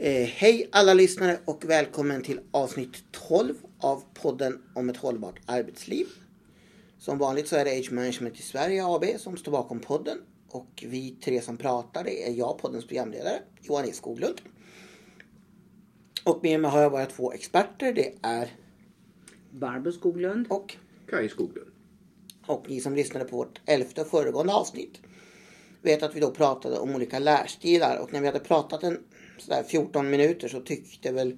Eh, 0.00 0.26
hej 0.26 0.68
alla 0.72 0.94
lyssnare 0.94 1.38
och 1.44 1.64
välkommen 1.64 2.22
till 2.22 2.40
avsnitt 2.50 3.04
12 3.10 3.54
av 3.78 4.02
podden 4.14 4.62
om 4.74 4.88
ett 4.88 4.96
hållbart 4.96 5.40
arbetsliv. 5.46 6.06
Som 6.98 7.18
vanligt 7.18 7.48
så 7.48 7.56
är 7.56 7.64
det 7.64 7.78
Age 7.78 7.92
Management 7.92 8.38
i 8.38 8.42
Sverige 8.42 8.86
AB 8.86 9.04
som 9.16 9.36
står 9.36 9.52
bakom 9.52 9.80
podden. 9.80 10.18
Och 10.48 10.84
vi 10.86 11.10
tre 11.10 11.40
som 11.40 11.56
pratar 11.56 12.04
det 12.04 12.28
är 12.28 12.32
jag, 12.32 12.58
poddens 12.58 12.86
programledare, 12.86 13.38
Johan 13.62 13.84
E 13.84 13.92
Skoglund. 13.92 14.40
Och 16.24 16.42
med 16.42 16.60
mig 16.60 16.70
har 16.70 16.80
jag 16.80 16.90
våra 16.90 17.06
två 17.06 17.32
experter. 17.32 17.92
Det 17.92 18.14
är 18.22 18.48
Barbro 19.50 19.92
Skoglund. 19.92 20.46
och, 20.50 20.76
Kaj 21.10 21.28
Skoglund. 21.28 21.70
och 22.46 22.70
ni 22.70 22.80
som 22.80 22.94
lyssnade 22.94 23.24
på 23.24 23.36
vårt 23.36 23.60
elfte 23.66 24.04
föregående 24.04 24.52
avsnitt 24.52 25.00
vet 25.82 26.02
att 26.02 26.16
vi 26.16 26.20
då 26.20 26.30
pratade 26.30 26.78
om 26.78 26.94
olika 26.94 27.18
lärstilar 27.18 27.96
och 27.96 28.12
när 28.12 28.20
vi 28.20 28.26
hade 28.26 28.38
pratat 28.38 28.82
en 28.82 28.98
sådär 29.38 29.62
14 29.68 30.10
minuter 30.10 30.48
så 30.48 30.60
tyckte 30.60 31.12
väl 31.12 31.36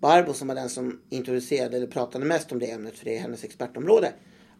Barbro 0.00 0.32
som 0.32 0.48
var 0.48 0.54
den 0.54 0.68
som 0.68 1.00
introducerade 1.10 1.76
eller 1.76 1.86
pratade 1.86 2.24
mest 2.24 2.52
om 2.52 2.58
det 2.58 2.70
ämnet 2.70 2.98
för 2.98 3.04
det 3.04 3.16
är 3.16 3.20
hennes 3.20 3.44
expertområde 3.44 4.12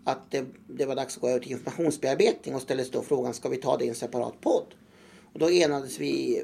att 0.04 0.30
det, 0.30 0.44
det 0.66 0.86
var 0.86 0.94
dags 0.94 1.16
att 1.16 1.20
gå 1.20 1.28
över 1.28 1.40
till 1.40 1.52
informationsbearbetning 1.52 2.54
och 2.54 2.62
ställdes 2.62 2.90
då 2.90 3.02
frågan 3.02 3.34
ska 3.34 3.48
vi 3.48 3.56
ta 3.56 3.76
det 3.76 3.84
i 3.84 3.88
en 3.88 3.94
separat 3.94 4.40
podd? 4.40 4.74
Och 5.32 5.38
då 5.38 5.50
enades 5.50 6.00
vi 6.00 6.42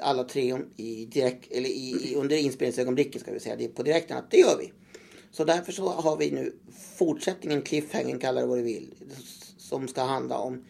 alla 0.00 0.24
tre 0.24 0.52
om, 0.52 0.66
i 0.76 1.06
direkt, 1.06 1.52
eller 1.52 1.68
i, 1.68 2.10
i, 2.10 2.14
under 2.14 2.36
inspelningsögonblicket 2.36 3.22
ska 3.22 3.32
vi 3.32 3.40
säga, 3.40 3.56
det 3.56 3.68
på 3.68 3.82
direkten 3.82 4.16
att 4.16 4.30
det 4.30 4.36
gör 4.36 4.58
vi. 4.58 4.72
Så 5.30 5.44
därför 5.44 5.72
så 5.72 5.88
har 5.88 6.16
vi 6.16 6.30
nu 6.30 6.52
fortsättningen, 6.96 7.62
cliffhangern, 7.62 8.18
kalla 8.18 8.40
det 8.40 8.46
vad 8.46 8.58
du 8.58 8.62
vill, 8.62 8.94
som 9.58 9.88
ska 9.88 10.02
handla 10.02 10.38
om 10.38 10.64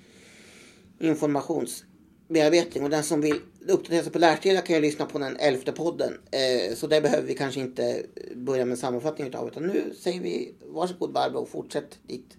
informationsbearbetning. 1.00 2.84
Och 2.84 2.90
den 2.90 3.02
som 3.02 3.20
vill 3.20 3.40
uppdatera 3.68 4.02
sig 4.02 4.12
på 4.12 4.18
lärstilar 4.18 4.60
kan 4.60 4.76
ju 4.76 4.82
lyssna 4.82 5.06
på 5.06 5.18
den 5.18 5.36
elfte 5.36 5.72
podden. 5.72 6.12
Eh, 6.12 6.74
så 6.74 6.86
det 6.86 7.00
behöver 7.00 7.26
vi 7.26 7.34
kanske 7.34 7.60
inte 7.60 7.84
eh, 7.84 8.36
börja 8.36 8.64
med 8.64 8.72
en 8.72 8.76
sammanfattning 8.76 9.26
utav. 9.28 9.48
Utan 9.48 9.62
nu 9.62 9.94
säger 9.94 10.20
vi 10.20 10.54
varsågod 10.66 11.12
Barbro 11.12 11.38
och 11.38 11.48
fortsätt 11.48 11.98
ditt 12.06 12.36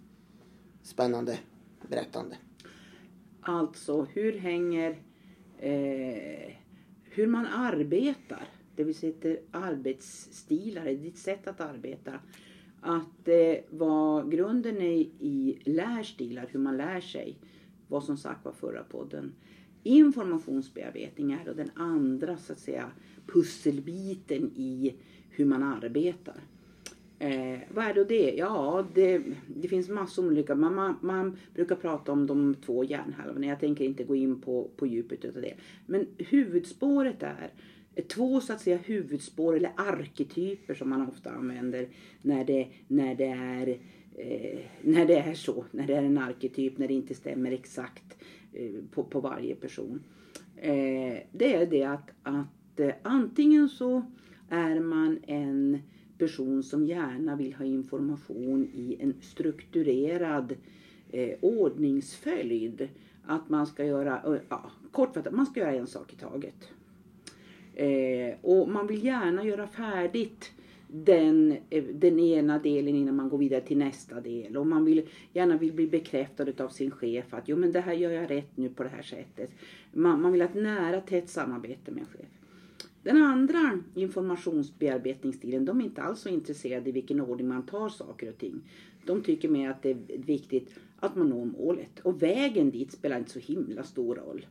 spännande 0.83 1.37
berättande. 1.89 2.37
Alltså 3.41 4.07
hur 4.13 4.37
hänger 4.37 4.89
eh, 5.59 6.53
hur 7.13 7.27
man 7.27 7.45
arbetar, 7.45 8.47
det 8.75 8.83
vill 8.83 8.95
säga 8.95 9.37
arbetsstilar, 9.51 10.85
ditt 10.85 11.17
sätt 11.17 11.47
att 11.47 11.61
arbeta. 11.61 12.19
Att 12.81 13.27
eh, 13.27 13.63
vad 13.69 14.31
grunden 14.31 14.81
är 14.81 14.97
i 15.19 15.59
lärstilar, 15.65 16.47
hur 16.51 16.59
man 16.59 16.77
lär 16.77 17.01
sig, 17.01 17.37
var 17.91 18.01
som 18.01 18.17
sagt 18.17 18.45
var 18.45 18.51
förra 18.51 18.83
podden. 18.83 19.33
Informationsbearbetning 19.83 21.31
är 21.31 21.49
och 21.49 21.55
den 21.55 21.71
andra 21.75 22.37
så 22.37 22.53
att 22.53 22.59
säga 22.59 22.91
pusselbiten 23.27 24.51
i 24.55 24.95
hur 25.29 25.45
man 25.45 25.63
arbetar. 25.63 26.41
Eh, 27.19 27.59
vad 27.73 27.85
är 27.85 27.93
då 27.93 28.03
det? 28.03 28.35
Ja, 28.37 28.87
det, 28.93 29.23
det 29.47 29.67
finns 29.67 29.89
massor 29.89 30.23
av 30.23 30.31
olika. 30.31 30.55
Man, 30.55 30.75
man, 30.75 30.95
man 31.01 31.37
brukar 31.53 31.75
prata 31.75 32.11
om 32.11 32.27
de 32.27 32.55
två 32.55 32.83
hjärnhalvorna. 32.83 33.47
Jag 33.47 33.59
tänker 33.59 33.85
inte 33.85 34.03
gå 34.03 34.15
in 34.15 34.41
på, 34.41 34.69
på 34.75 34.87
djupet 34.87 35.25
av 35.25 35.41
det. 35.41 35.53
Men 35.85 36.07
huvudspåret 36.17 37.23
är 37.23 37.51
två 38.07 38.41
så 38.41 38.53
att 38.53 38.61
säga 38.61 38.77
huvudspår 38.77 39.55
eller 39.55 39.71
arketyper 39.75 40.73
som 40.73 40.89
man 40.89 41.07
ofta 41.07 41.31
använder 41.31 41.87
när 42.21 42.45
det, 42.45 42.67
när 42.87 43.15
det 43.15 43.27
är 43.27 43.77
eh, 44.21 44.59
när 44.81 45.05
det 45.05 45.15
är 45.15 45.33
så, 45.33 45.65
när 45.71 45.87
det 45.87 45.93
är 45.93 46.03
en 46.03 46.17
arketyp, 46.17 46.77
när 46.77 46.87
det 46.87 46.93
inte 46.93 47.13
stämmer 47.13 47.51
exakt 47.51 48.17
eh, 48.53 48.71
på, 48.91 49.03
på 49.03 49.19
varje 49.19 49.55
person. 49.55 50.03
Eh, 50.55 51.17
det 51.31 51.55
är 51.55 51.65
det 51.65 51.83
att, 51.83 52.09
att 52.23 52.79
eh, 52.79 52.93
antingen 53.01 53.69
så 53.69 54.03
är 54.49 54.79
man 54.79 55.19
en 55.27 55.79
person 56.17 56.63
som 56.63 56.85
gärna 56.85 57.35
vill 57.35 57.53
ha 57.53 57.65
information 57.65 58.69
i 58.73 58.97
en 58.99 59.13
strukturerad 59.21 60.55
eh, 61.09 61.37
ordningsföljd. 61.41 62.89
Att 63.25 63.49
man 63.49 63.67
ska 63.67 63.85
göra, 63.85 64.21
eh, 64.25 64.41
ja, 64.49 64.71
kortfattat, 64.91 65.33
man 65.33 65.45
ska 65.45 65.59
göra 65.59 65.73
en 65.73 65.87
sak 65.87 66.13
i 66.13 66.15
taget. 66.15 66.69
Eh, 67.73 68.35
och 68.41 68.69
man 68.69 68.87
vill 68.87 69.05
gärna 69.05 69.45
göra 69.45 69.67
färdigt 69.67 70.51
den, 70.93 71.57
eh, 71.69 71.83
den 71.83 72.19
ena 72.19 72.59
delen 72.59 72.95
innan 72.95 73.15
man 73.15 73.29
går 73.29 73.37
vidare 73.37 73.61
till 73.61 73.77
nästa 73.77 74.21
del. 74.21 74.57
Och 74.57 74.67
man 74.67 74.85
vill 74.85 75.07
gärna 75.33 75.57
vill 75.57 75.73
bli 75.73 75.87
bekräftad 75.87 76.63
av 76.63 76.69
sin 76.69 76.91
chef 76.91 77.33
att 77.33 77.47
jo 77.47 77.57
men 77.57 77.71
det 77.71 77.79
här 77.79 77.93
gör 77.93 78.11
jag 78.11 78.31
rätt 78.31 78.57
nu 78.57 78.69
på 78.69 78.83
det 78.83 78.89
här 78.89 79.01
sättet. 79.01 79.51
Man, 79.93 80.21
man 80.21 80.31
vill 80.31 80.41
ha 80.41 80.47
ett 80.47 80.55
nära 80.55 81.01
tätt 81.01 81.29
samarbete 81.29 81.91
med 81.91 82.01
en 82.01 82.07
chef. 82.07 82.29
Den 83.03 83.23
andra 83.23 83.79
informationsbearbetningsstilen, 83.95 85.65
de 85.65 85.81
är 85.81 85.85
inte 85.85 86.01
alls 86.01 86.19
så 86.19 86.29
intresserade 86.29 86.89
i 86.89 86.91
vilken 86.91 87.21
ordning 87.21 87.47
man 87.47 87.65
tar 87.65 87.89
saker 87.89 88.29
och 88.29 88.37
ting. 88.37 88.61
De 89.05 89.21
tycker 89.21 89.49
mer 89.49 89.69
att 89.69 89.83
det 89.83 89.89
är 89.89 89.97
viktigt 90.17 90.69
att 90.99 91.15
man 91.15 91.29
når 91.29 91.45
målet. 91.45 91.99
Och 91.99 92.21
vägen 92.21 92.71
dit 92.71 92.91
spelar 92.91 93.17
inte 93.17 93.31
så 93.31 93.39
himla 93.39 93.83
stor 93.83 94.15
roll. 94.15 94.45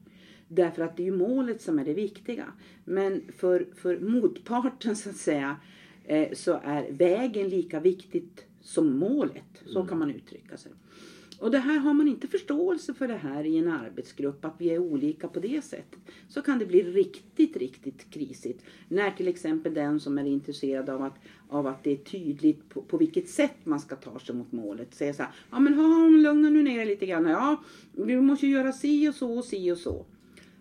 Därför 0.49 0.83
att 0.83 0.97
det 0.97 1.03
är 1.03 1.05
ju 1.05 1.17
målet 1.17 1.61
som 1.61 1.79
är 1.79 1.84
det 1.84 1.95
viktiga. 1.95 2.53
Men 2.84 3.23
för, 3.37 3.67
för 3.75 3.99
motparten 3.99 4.97
så 4.97 5.11
att 5.11 5.17
säga 5.17 5.56
så 6.32 6.60
är 6.65 6.93
vägen 6.93 7.48
lika 7.48 7.81
viktigt 7.81 8.44
som 8.60 8.98
målet. 8.98 9.62
Så 9.66 9.87
kan 9.87 9.98
man 9.98 10.10
uttrycka 10.10 10.56
sig. 10.56 10.72
Och 11.41 11.50
det 11.50 11.59
här 11.59 11.78
har 11.78 11.94
man 11.94 12.09
inte 12.09 12.28
förståelse 12.28 12.94
för 12.94 13.09
det 13.09 13.16
här 13.16 13.44
i 13.44 13.59
en 13.59 13.69
arbetsgrupp, 13.69 14.44
att 14.44 14.54
vi 14.59 14.70
är 14.70 14.78
olika 14.78 15.28
på 15.28 15.41
det 15.41 15.65
sättet, 15.65 16.00
så 16.28 16.43
kan 16.43 16.59
det 16.59 16.66
bli 16.66 16.82
riktigt, 16.82 17.56
riktigt 17.56 18.10
krisigt. 18.10 18.65
När 18.88 19.10
till 19.10 19.28
exempel 19.28 19.75
den 19.75 20.00
som 20.00 20.19
är 20.19 20.25
intresserad 20.25 20.91
av 20.91 21.03
att, 21.03 21.19
av 21.49 21.66
att 21.66 21.84
det 21.84 21.93
är 21.93 21.97
tydligt 21.97 22.69
på, 22.69 22.82
på 22.82 22.97
vilket 22.97 23.28
sätt 23.28 23.56
man 23.65 23.81
ska 23.81 23.97
ta 23.97 24.19
sig 24.19 24.34
mot 24.34 24.53
målet 24.53 24.94
säger 24.94 25.12
så 25.12 25.22
här, 25.22 25.32
ja 25.50 25.60
men 25.60 25.75
ha, 25.75 26.09
lugna 26.09 26.50
nu 26.50 26.62
ner 26.62 26.87
lite 26.87 27.06
grann, 27.06 27.26
ja, 27.26 27.65
du 27.93 28.20
måste 28.20 28.47
ju 28.47 28.53
göra 28.53 28.72
si 28.72 29.09
och 29.09 29.15
så 29.15 29.38
och 29.38 29.44
si 29.44 29.72
och 29.72 29.78
så. 29.78 30.06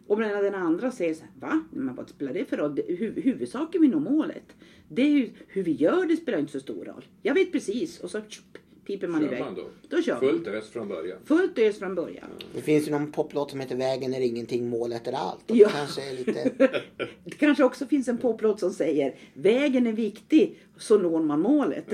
Och 0.10 0.20
medan 0.20 0.44
den 0.44 0.56
andra 0.56 0.92
säger 0.92 1.14
så 1.14 1.22
här, 1.22 1.32
va? 1.50 1.64
Men 1.72 1.96
vad 1.96 2.10
spelar 2.10 2.34
det 2.34 2.46
för 2.46 2.58
roll? 2.58 2.80
Hu 2.88 3.22
huvudsaken 3.22 3.82
vi 3.82 3.88
når 3.88 4.00
målet. 4.00 4.56
Det 4.88 5.02
är 5.02 5.10
ju 5.10 5.30
hur 5.48 5.64
vi 5.64 5.72
gör 5.72 6.06
det 6.06 6.16
spelar 6.16 6.40
inte 6.40 6.52
så 6.52 6.60
stor 6.60 6.86
roll. 6.86 7.06
Jag 7.22 7.34
vet 7.34 7.52
precis. 7.52 8.00
Och 8.00 8.12
så 8.12 8.22
tjup, 8.30 8.44
piper 8.86 9.08
man 9.08 9.22
Kör 9.22 9.28
iväg. 9.28 9.40
man 9.42 9.56
då? 9.56 9.64
Då 9.90 10.02
kör 10.02 10.16
Fullt 10.20 10.46
man. 10.46 10.56
ös 10.56 10.70
från 10.70 10.88
början. 10.88 11.18
Fullt 11.26 11.60
ös 11.60 11.80
från 11.80 11.96
början. 11.96 12.28
Det 12.56 12.62
finns 12.62 12.88
ju 12.88 12.92
någon 12.92 13.12
poplåt 13.12 13.52
som 13.52 13.60
heter 13.60 13.76
Vägen 13.76 14.14
är 14.14 14.22
ingenting, 14.22 14.70
målet 14.70 15.08
är 15.08 15.12
allt. 15.14 15.52
Och 15.52 15.58
Ja. 15.58 15.68
Det 15.68 15.74
kanske 15.74 16.10
är 16.10 16.14
lite... 16.14 16.52
Det 17.26 17.36
kanske 17.40 17.64
också 17.64 17.86
finns 17.86 18.08
en 18.08 18.18
poplåt 18.18 18.60
som 18.60 18.72
säger 18.74 19.16
vägen 19.34 19.88
är 19.88 19.94
viktig 19.94 20.58
så 20.78 20.98
når 20.98 21.24
man 21.24 21.40
målet. 21.40 21.86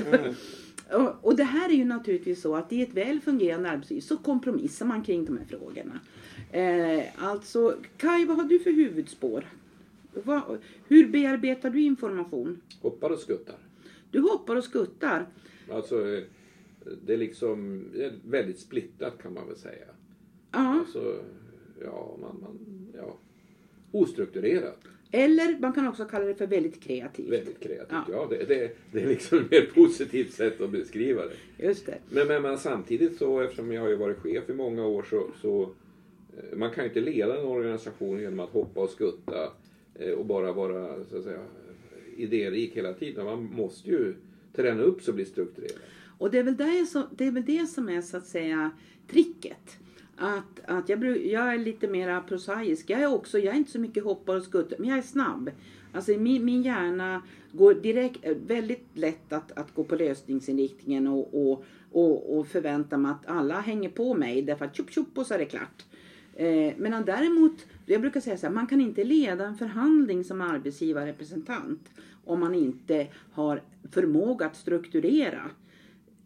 Och, 0.93 1.25
och 1.25 1.35
det 1.35 1.43
här 1.43 1.69
är 1.69 1.73
ju 1.73 1.85
naturligtvis 1.85 2.41
så 2.41 2.55
att 2.55 2.73
i 2.73 2.81
ett 2.81 2.93
väl 2.93 3.21
fungerande 3.21 3.69
arbetsliv 3.69 4.01
så 4.01 4.17
kompromissar 4.17 4.85
man 4.85 5.03
kring 5.03 5.25
de 5.25 5.37
här 5.37 5.45
frågorna. 5.45 5.99
Eh, 6.51 7.23
alltså, 7.23 7.75
Kai, 7.97 8.25
vad 8.25 8.37
har 8.37 8.43
du 8.43 8.59
för 8.59 8.71
huvudspår? 8.71 9.45
Vad, 10.13 10.59
hur 10.87 11.07
bearbetar 11.07 11.69
du 11.69 11.81
information? 11.81 12.61
Hoppar 12.81 13.09
och 13.09 13.19
skuttar. 13.19 13.55
Du 14.11 14.19
hoppar 14.19 14.55
och 14.55 14.63
skuttar. 14.63 15.25
Alltså, 15.71 16.07
eh, 16.07 16.23
det 17.05 17.13
är 17.13 17.17
liksom 17.17 17.85
det 17.93 18.05
är 18.05 18.13
väldigt 18.25 18.59
splittat 18.59 19.21
kan 19.21 19.33
man 19.33 19.47
väl 19.47 19.57
säga. 19.57 19.85
Ja. 20.51 20.79
Alltså, 20.79 21.19
ja, 21.81 22.17
man, 22.21 22.39
man, 22.41 22.87
ja. 22.93 23.17
Ostrukturerat. 23.91 24.79
Eller 25.15 25.59
man 25.59 25.73
kan 25.73 25.87
också 25.87 26.05
kalla 26.05 26.25
det 26.25 26.35
för 26.35 26.47
väldigt 26.47 26.83
kreativt. 26.83 27.31
Väldigt 27.31 27.59
kreativt. 27.59 27.87
Ja. 27.89 28.05
Ja, 28.11 28.27
det, 28.29 28.45
det, 28.45 28.77
det 28.91 29.01
är 29.01 29.07
liksom 29.07 29.37
ett 29.37 29.51
mer 29.51 29.69
positivt 29.73 30.33
sätt 30.33 30.61
att 30.61 30.69
beskriva 30.69 31.21
det. 31.25 31.65
Just 31.65 31.85
det. 31.85 31.97
Men, 32.09 32.27
men, 32.27 32.41
men 32.41 32.57
samtidigt 32.57 33.17
så, 33.17 33.41
eftersom 33.41 33.71
jag 33.71 33.81
har 33.81 33.89
ju 33.89 33.95
varit 33.95 34.17
chef 34.17 34.49
i 34.49 34.53
många 34.53 34.85
år 34.85 35.05
så, 35.09 35.27
så 35.41 35.61
eh, 36.37 36.57
man 36.57 36.71
kan 36.71 36.83
ju 36.83 36.87
inte 36.87 36.99
leda 36.99 37.39
en 37.39 37.45
organisation 37.45 38.19
genom 38.19 38.39
att 38.39 38.49
hoppa 38.49 38.81
och 38.81 38.89
skutta 38.89 39.53
eh, 39.95 40.11
och 40.11 40.25
bara 40.25 40.51
vara 40.51 41.03
så 41.03 41.17
att 41.17 41.23
säga, 41.23 41.39
idérik 42.17 42.77
hela 42.77 42.93
tiden. 42.93 43.25
Man 43.25 43.43
måste 43.43 43.89
ju 43.89 44.15
träna 44.55 44.83
upp 44.83 45.01
sig 45.01 45.11
och 45.11 45.15
bli 45.15 45.25
strukturerad. 45.25 45.79
Och 46.17 46.31
det 46.31 46.39
är, 46.39 46.43
väl 46.43 46.57
det, 46.57 46.85
som, 46.85 47.03
det 47.17 47.27
är 47.27 47.31
väl 47.31 47.45
det 47.45 47.67
som 47.67 47.89
är 47.89 48.01
så 48.01 48.17
att 48.17 48.27
säga 48.27 48.71
tricket. 49.07 49.77
Att, 50.17 50.59
att 50.65 50.89
jag, 50.89 51.25
jag 51.25 51.53
är 51.53 51.57
lite 51.57 51.87
mer 51.87 52.21
prosaisk. 52.21 52.89
Jag 52.89 53.01
är 53.01 53.13
också, 53.13 53.39
jag 53.39 53.53
är 53.53 53.57
inte 53.57 53.71
så 53.71 53.79
mycket 53.79 54.03
hoppar 54.03 54.35
och 54.35 54.43
skuttar, 54.43 54.77
men 54.79 54.89
jag 54.89 54.97
är 54.97 55.01
snabb. 55.01 55.51
Alltså 55.93 56.11
min, 56.11 56.45
min 56.45 56.61
hjärna 56.61 57.21
går 57.51 57.73
direkt, 57.73 58.19
eh, 58.21 58.37
väldigt 58.47 58.87
lätt 58.93 59.33
att, 59.33 59.51
att 59.51 59.75
gå 59.75 59.83
på 59.83 59.95
lösningsinriktningen 59.95 61.07
och, 61.07 61.49
och, 61.51 61.65
och, 61.91 62.37
och 62.37 62.47
förvänta 62.47 62.97
mig 62.97 63.11
att 63.11 63.27
alla 63.27 63.59
hänger 63.59 63.89
på 63.89 64.13
mig 64.13 64.41
därför 64.41 64.65
att 64.65 64.75
tjopp 64.75 64.91
tjopp 64.91 65.17
och 65.17 65.25
så 65.25 65.33
är 65.33 65.37
det 65.37 65.45
klart. 65.45 65.85
Eh, 66.35 66.73
medan 66.77 67.05
däremot, 67.05 67.65
jag 67.85 68.01
brukar 68.01 68.19
säga 68.19 68.37
så 68.37 68.47
här, 68.47 68.53
man 68.53 68.67
kan 68.67 68.81
inte 68.81 69.03
leda 69.03 69.45
en 69.45 69.57
förhandling 69.57 70.23
som 70.23 70.41
arbetsgivarrepresentant 70.41 71.89
om 72.25 72.39
man 72.39 72.55
inte 72.55 73.07
har 73.31 73.61
förmåga 73.91 74.45
att 74.45 74.55
strukturera 74.55 75.49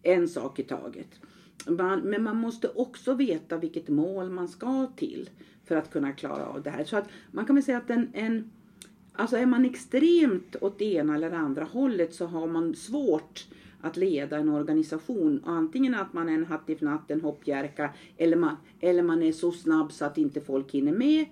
en 0.03 0.27
sak 0.27 0.59
i 0.59 0.63
taget. 0.63 1.07
Man, 1.67 1.99
men 1.99 2.23
man 2.23 2.37
måste 2.37 2.67
också 2.67 3.13
veta 3.13 3.57
vilket 3.57 3.89
mål 3.89 4.29
man 4.29 4.47
ska 4.47 4.87
till 4.95 5.29
för 5.65 5.75
att 5.75 5.91
kunna 5.91 6.11
klara 6.11 6.45
av 6.45 6.63
det 6.63 6.69
här. 6.69 6.83
Så 6.83 6.97
att 6.97 7.09
man 7.31 7.45
kan 7.45 7.55
väl 7.55 7.63
säga 7.63 7.77
att 7.77 7.89
en, 7.89 8.09
en 8.13 8.49
Alltså 9.19 9.37
är 9.37 9.45
man 9.45 9.65
extremt 9.65 10.55
åt 10.61 10.79
det 10.79 10.93
ena 10.93 11.15
eller 11.15 11.31
andra 11.31 11.63
hållet 11.63 12.13
så 12.13 12.25
har 12.25 12.47
man 12.47 12.75
svårt 12.75 13.47
att 13.81 13.97
leda 13.97 14.37
en 14.37 14.49
organisation. 14.49 15.41
Antingen 15.45 15.95
att 15.95 16.13
man 16.13 16.29
är 16.29 16.33
en 16.33 16.45
hattifnatt, 16.45 17.11
en 17.11 17.21
hoppjerka 17.21 17.89
eller 18.17 18.37
man, 18.37 18.55
eller 18.79 19.03
man 19.03 19.23
är 19.23 19.31
så 19.31 19.51
snabb 19.51 19.91
så 19.91 20.05
att 20.05 20.17
inte 20.17 20.41
folk 20.41 20.71
hinner 20.71 20.91
med. 20.91 21.25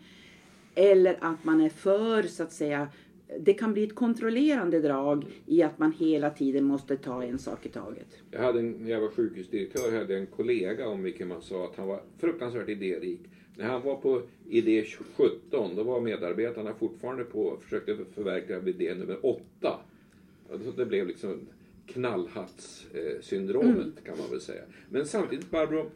Eller 0.75 1.17
att 1.21 1.43
man 1.43 1.61
är 1.61 1.69
för, 1.69 2.23
så 2.23 2.43
att 2.43 2.53
säga, 2.53 2.87
det 3.39 3.53
kan 3.53 3.73
bli 3.73 3.83
ett 3.83 3.95
kontrollerande 3.95 4.79
drag 4.81 5.25
i 5.45 5.63
att 5.63 5.79
man 5.79 5.91
hela 5.91 6.29
tiden 6.29 6.63
måste 6.63 6.97
ta 6.97 7.23
en 7.23 7.39
sak 7.39 7.65
i 7.65 7.69
taget. 7.69 8.07
Jag 8.31 8.39
hade 8.39 8.59
en, 8.59 8.71
när 8.71 8.91
jag 8.91 9.01
var 9.01 9.09
sjukhusdirektör 9.09 9.97
hade 9.97 10.13
jag 10.13 10.21
en 10.21 10.27
kollega 10.27 10.87
om 10.87 11.03
vilken 11.03 11.27
man 11.27 11.41
sa 11.41 11.65
att 11.65 11.75
han 11.75 11.87
var 11.87 12.01
fruktansvärt 12.17 12.69
idérik. 12.69 13.19
När 13.55 13.65
han 13.65 13.81
var 13.81 13.95
på 13.95 14.21
idé 14.49 14.85
17 15.15 15.75
då 15.75 15.83
var 15.83 16.01
medarbetarna 16.01 16.73
fortfarande 16.73 17.23
på 17.23 17.41
och 17.41 17.63
försökte 17.63 17.97
förverkliga 18.15 18.59
idé 18.59 18.95
nummer 18.95 19.25
8. 19.25 19.79
Så 20.49 20.71
det 20.77 20.85
blev 20.85 21.07
liksom 21.07 21.39
knallhattssyndromet 21.85 23.77
mm. 23.77 23.93
kan 24.05 24.17
man 24.17 24.29
väl 24.31 24.41
säga. 24.41 24.61
Men 24.89 25.05
samtidigt 25.05 25.51
Barbro, 25.51 25.91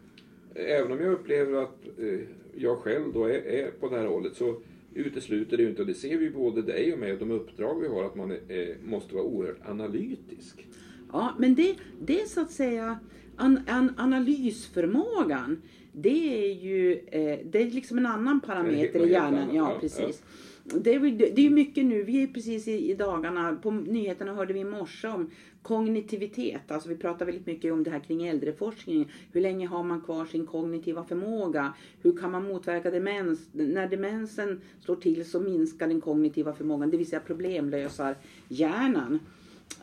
även 0.55 0.91
om 0.91 0.99
jag 0.99 1.13
upplever 1.13 1.63
att 1.63 1.87
eh, 1.99 2.19
jag 2.55 2.77
själv 2.77 3.13
då 3.13 3.25
är, 3.25 3.45
är 3.45 3.71
på 3.71 3.89
det 3.89 3.97
här 3.97 4.05
hållet 4.05 4.35
så 4.35 4.55
utesluter 4.93 5.57
det 5.57 5.63
ju 5.63 5.69
inte, 5.69 5.81
och 5.81 5.87
det 5.87 5.93
ser 5.93 6.17
vi 6.17 6.29
både 6.29 6.61
dig 6.61 6.93
och 6.93 6.99
mig 6.99 7.13
och 7.13 7.19
de 7.19 7.31
uppdrag 7.31 7.81
vi 7.81 7.87
har, 7.87 8.03
att 8.03 8.15
man 8.15 8.31
är, 8.31 8.77
måste 8.83 9.15
vara 9.15 9.23
oerhört 9.23 9.65
analytisk. 9.65 10.67
Ja, 11.11 11.35
men 11.39 11.55
det, 11.55 11.75
det 12.01 12.21
är 12.21 12.25
så 12.25 12.41
att 12.41 12.51
säga 12.51 12.99
an, 13.35 13.59
an, 13.67 13.93
analysförmågan. 13.97 15.61
Det 15.93 16.45
är 16.45 16.53
ju 16.53 16.93
eh, 16.93 17.39
det 17.51 17.61
är 17.61 17.71
liksom 17.71 17.97
en 17.97 18.05
annan 18.05 18.41
parameter 18.41 19.05
i 19.05 19.11
hjärnan. 19.11 19.55
Ja, 19.55 19.77
precis. 19.81 20.23
Ja 20.23 20.50
det, 20.79 20.93
är, 20.93 21.35
det 21.35 21.45
är 21.45 21.49
mycket 21.49 21.85
nu, 21.85 22.03
vi 22.03 22.23
är 22.23 22.27
precis 22.27 22.67
i, 22.67 22.91
i, 22.91 22.95
dagarna, 22.95 23.55
på 23.61 23.71
nyheterna 23.71 24.33
hörde 24.33 24.53
vi 24.53 24.59
i 24.59 24.63
morse 24.63 25.07
om 25.07 25.29
kognitivitet. 25.61 26.71
Alltså 26.71 26.89
vi 26.89 26.95
pratar 26.95 27.25
väldigt 27.25 27.45
mycket 27.45 27.73
om 27.73 27.83
det 27.83 27.89
här 27.89 27.99
kring 27.99 28.27
äldreforskning. 28.27 29.11
Hur 29.31 29.41
länge 29.41 29.67
har 29.67 29.83
man 29.83 30.01
kvar 30.01 30.25
sin 30.25 30.45
kognitiva 30.45 31.03
förmåga? 31.03 31.73
Hur 32.01 32.17
kan 32.17 32.31
man 32.31 32.47
motverka 32.47 32.91
demens? 32.91 33.39
När 33.51 33.87
demensen 33.87 34.61
slår 34.79 34.95
till 34.95 35.25
så 35.25 35.39
minskar 35.39 35.87
den 35.87 36.01
kognitiva 36.01 36.53
förmågan, 36.53 36.89
det 36.89 36.97
vill 36.97 37.07
säga 37.07 37.21
problemlösar 37.25 38.15
hjärnan. 38.47 39.19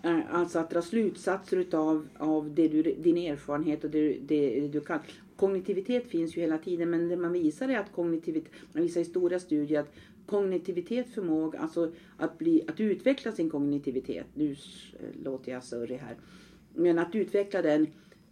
Eh, 0.02 0.34
alltså 0.34 0.58
att 0.58 0.70
dra 0.70 0.82
slutsatser 0.82 1.56
utav 1.56 2.08
av 2.18 2.54
det 2.54 2.68
du, 2.68 2.82
din 2.82 3.18
erfarenhet 3.18 3.84
och 3.84 3.90
det, 3.90 4.16
det, 4.26 4.60
det 4.60 4.68
du 4.68 4.80
kan. 4.80 4.98
Kognitivitet 5.36 6.08
finns 6.08 6.36
ju 6.36 6.40
hela 6.40 6.58
tiden 6.58 6.90
men 6.90 7.08
det 7.08 7.16
man 7.16 7.32
visar 7.32 7.68
är 7.68 7.78
att 7.78 7.92
kognitivitet, 7.92 8.52
man 8.72 8.82
visar 8.82 9.00
i 9.00 9.04
stora 9.04 9.38
studier 9.38 9.80
att 9.80 9.94
kognitivitet 10.28 11.08
förmåga, 11.14 11.58
alltså 11.58 11.92
att, 12.16 12.38
bli, 12.38 12.64
att 12.68 12.80
utveckla 12.80 13.32
sin 13.32 13.50
kognitivitet. 13.50 14.26
Nu 14.34 14.50
eh, 14.50 15.24
låter 15.24 15.52
jag 15.52 15.64
surrig 15.64 15.98
här. 15.98 16.16
Men 16.74 16.98
att 16.98 17.14
utveckla 17.14 17.62
den 17.62 17.86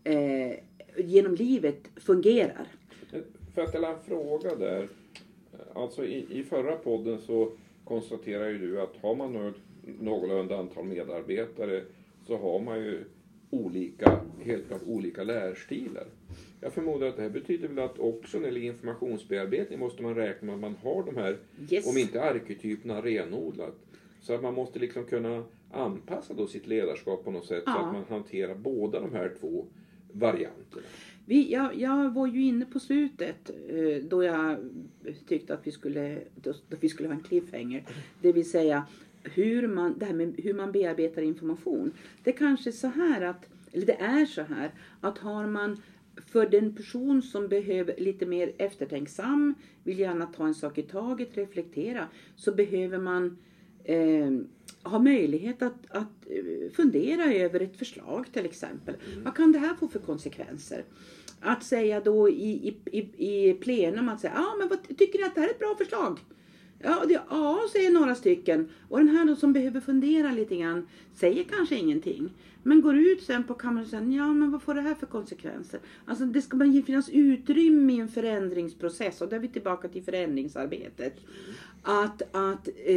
eh, 0.05 0.57
genom 0.97 1.35
livet 1.35 1.89
fungerar. 1.97 2.69
Eh, 3.13 3.21
får 3.55 3.63
jag 3.63 3.69
ställa 3.69 3.89
en 3.89 4.03
fråga 4.05 4.55
där? 4.55 4.83
Eh, 4.83 5.59
alltså 5.75 6.05
i, 6.05 6.39
i 6.41 6.43
förra 6.45 6.77
podden 6.77 7.19
så 7.19 7.53
konstaterar 7.85 8.49
ju 8.49 8.59
du 8.59 8.81
att 8.81 8.97
har 8.97 9.15
man 9.15 9.33
något 9.33 9.57
någorlunda 10.01 10.59
antal 10.59 10.85
medarbetare 10.85 11.83
så 12.27 12.37
har 12.37 12.61
man 12.61 12.79
ju 12.79 13.05
olika, 13.51 14.21
helt 14.45 14.69
klart 14.69 14.83
olika 14.87 15.25
lärstilar. 15.25 16.07
Jag 16.61 16.73
förmodar 16.73 17.07
att 17.07 17.17
det 17.17 17.23
här 17.23 17.31
betyder 17.31 17.69
väl 17.69 17.79
att 17.79 17.99
också 17.99 18.39
när 18.39 18.51
det 18.51 18.55
gäller 18.55 18.67
informationsbearbetning 18.67 19.79
måste 19.79 20.03
man 20.03 20.15
räkna 20.15 20.47
med 20.47 20.55
att 20.55 20.61
man 20.61 20.75
har 20.83 21.03
de 21.03 21.17
här, 21.17 21.39
yes. 21.71 21.87
om 21.87 21.99
inte 21.99 22.23
arketyperna 22.23 23.03
renodlat. 23.03 23.75
Så 24.21 24.35
att 24.35 24.43
man 24.43 24.55
måste 24.55 24.79
liksom 24.79 25.05
kunna 25.05 25.45
anpassa 25.73 26.35
då 26.35 26.47
sitt 26.47 26.67
ledarskap 26.67 27.25
på 27.25 27.31
något 27.31 27.47
sätt 27.47 27.63
ja. 27.67 27.73
så 27.73 27.79
att 27.79 27.93
man 27.93 28.05
hanterar 28.09 28.55
båda 28.55 29.01
de 29.01 29.13
här 29.13 29.33
två 29.41 29.65
varianterna. 30.13 30.87
Vi, 31.29 31.53
jag, 31.53 31.75
jag 31.75 32.15
var 32.15 32.27
ju 32.27 32.43
inne 32.43 32.65
på 32.65 32.81
slutet 32.81 33.51
eh, 33.69 34.05
då 34.09 34.23
jag 34.23 34.57
tyckte 35.29 35.55
att 35.55 35.67
vi 35.67 35.71
skulle, 35.71 36.19
då, 36.35 36.53
då 36.69 36.77
vi 36.81 36.89
skulle 36.89 37.09
ha 37.09 37.15
en 37.15 37.23
cliffhanger. 37.23 37.85
Det 38.23 38.33
vill 38.33 38.51
säga 38.51 38.87
hur 39.35 39.69
man, 39.69 39.99
det 39.99 40.07
här 40.07 40.15
med 40.15 40.35
hur 40.39 40.55
man 40.55 40.73
bearbetar 40.73 41.23
information. 41.23 41.93
Det 42.25 42.31
är 42.31 42.37
kanske 42.37 42.73
så 42.73 42.87
här 42.87 43.21
att, 43.23 43.49
eller 43.73 43.87
det 43.87 44.01
är 44.01 44.27
så 44.27 44.43
här 44.43 44.71
att 45.01 45.19
har 45.19 45.47
man 45.47 45.83
för 46.27 46.47
den 46.47 46.75
person 46.75 47.23
som 47.23 47.49
behöver 47.49 47.95
lite 47.99 48.27
mer 48.27 48.53
eftertänksam, 48.59 49.55
vill 49.85 49.99
gärna 49.99 50.27
ta 50.27 50.47
en 50.47 50.55
sak 50.55 50.79
i 50.79 50.83
taget, 50.83 51.37
reflektera, 51.37 52.09
så 52.37 52.53
behöver 52.53 52.99
man 52.99 53.39
eh, 53.85 54.31
ha 54.83 54.99
möjlighet 54.99 55.63
att, 55.63 55.87
att 55.91 56.27
eh, 56.27 56.73
fundera 56.73 57.33
över 57.35 57.61
ett 57.61 57.77
förslag 57.77 58.27
till 58.33 58.45
exempel. 58.45 58.95
Mm. 59.13 59.25
Vad 59.25 59.37
kan 59.37 59.53
det 59.53 59.59
här 59.59 59.75
få 59.75 59.89
för 59.89 59.99
konsekvenser? 59.99 60.85
Att 61.41 61.65
säga 61.65 62.01
då 62.01 62.29
i, 62.29 62.69
i, 62.69 62.99
i, 62.99 63.51
i 63.51 63.55
plenum 63.55 64.09
att 64.09 64.21
säga, 64.21 64.33
ja 64.37 64.41
ah, 64.41 64.57
men 64.59 64.69
vad, 64.69 64.99
tycker 64.99 65.19
ni 65.19 65.25
att 65.25 65.35
det 65.35 65.41
här 65.41 65.49
är 65.49 65.53
ett 65.53 65.59
bra 65.59 65.75
förslag? 65.79 66.19
Ja, 66.79 67.05
det, 67.09 67.21
ja, 67.31 67.61
säger 67.73 67.91
några 67.91 68.15
stycken. 68.15 68.69
Och 68.89 68.99
den 68.99 69.09
här 69.09 69.25
då 69.25 69.37
som 69.37 69.53
behöver 69.53 69.81
fundera 69.81 70.31
lite 70.31 70.57
grann 70.57 70.87
säger 71.15 71.45
kanske 71.45 71.77
ingenting. 71.77 72.31
Men 72.63 72.81
går 72.81 72.97
ut 72.97 73.23
sen 73.23 73.45
på 73.45 73.55
kammaren 73.55 73.85
och 73.85 73.91
säger, 73.91 74.17
ja 74.17 74.33
men 74.33 74.51
vad 74.51 74.63
får 74.63 74.75
det 74.75 74.81
här 74.81 74.95
för 74.95 75.07
konsekvenser? 75.07 75.81
Alltså 76.05 76.25
det 76.25 76.43
ska 76.43 76.57
bara 76.57 76.83
finnas 76.87 77.09
utrymme 77.09 77.93
i 77.93 78.01
en 78.01 78.09
förändringsprocess 78.09 79.21
och 79.21 79.29
där 79.29 79.37
är 79.37 79.41
vi 79.41 79.49
tillbaka 79.49 79.89
till 79.89 80.03
förändringsarbetet. 80.03 81.21
Att, 81.83 82.23
att 82.33 82.69
eh, 82.85 82.97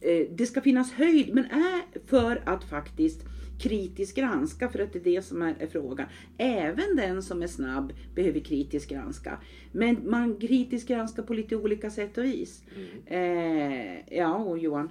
eh, 0.00 0.26
det 0.30 0.46
ska 0.46 0.60
finnas 0.60 0.92
höjd, 0.92 1.34
men 1.34 1.44
är 1.44 2.06
för 2.06 2.42
att 2.46 2.70
faktiskt 2.70 3.20
kritiskt 3.60 4.16
granska, 4.16 4.68
för 4.68 4.78
att 4.78 4.92
det 4.92 4.98
är 4.98 5.14
det 5.14 5.22
som 5.22 5.42
är, 5.42 5.56
är 5.58 5.66
frågan. 5.66 6.06
Även 6.38 6.96
den 6.96 7.22
som 7.22 7.42
är 7.42 7.46
snabb 7.46 7.92
behöver 8.14 8.40
kritiskt 8.40 8.90
granska. 8.90 9.38
Men 9.72 10.10
man 10.10 10.36
kritiskt 10.36 10.88
granskar 10.88 11.22
på 11.22 11.34
lite 11.34 11.56
olika 11.56 11.90
sätt 11.90 12.18
och 12.18 12.24
vis. 12.24 12.62
Mm. 12.76 13.06
Eh, 13.06 14.16
ja, 14.18 14.36
och 14.36 14.58
Johan? 14.58 14.90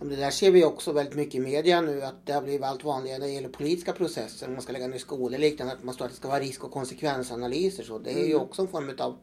Det 0.00 0.16
där 0.16 0.30
ser 0.30 0.50
vi 0.50 0.64
också 0.64 0.92
väldigt 0.92 1.14
mycket 1.14 1.34
i 1.34 1.40
media 1.40 1.80
nu 1.80 2.02
att 2.02 2.26
det 2.26 2.32
har 2.32 2.42
blivit 2.42 2.62
allt 2.62 2.84
vanligare 2.84 3.18
när 3.18 3.26
det 3.26 3.32
gäller 3.32 3.48
politiska 3.48 3.92
processer. 3.92 4.46
Om 4.46 4.52
man 4.52 4.62
ska 4.62 4.72
lägga 4.72 4.88
ner 4.88 4.98
skolor 4.98 5.38
liknande 5.38 5.72
att 5.72 5.84
man 5.84 5.94
står 5.94 6.04
att 6.04 6.10
det 6.10 6.16
ska 6.16 6.28
vara 6.28 6.40
risk 6.40 6.64
och 6.64 6.70
konsekvensanalyser. 6.70 7.82
Så 7.82 7.98
det 7.98 8.10
är 8.10 8.16
mm. 8.16 8.28
ju 8.28 8.34
också 8.34 8.62
en 8.62 8.68
form 8.68 8.90
av 8.98 9.16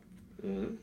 mm 0.43 0.77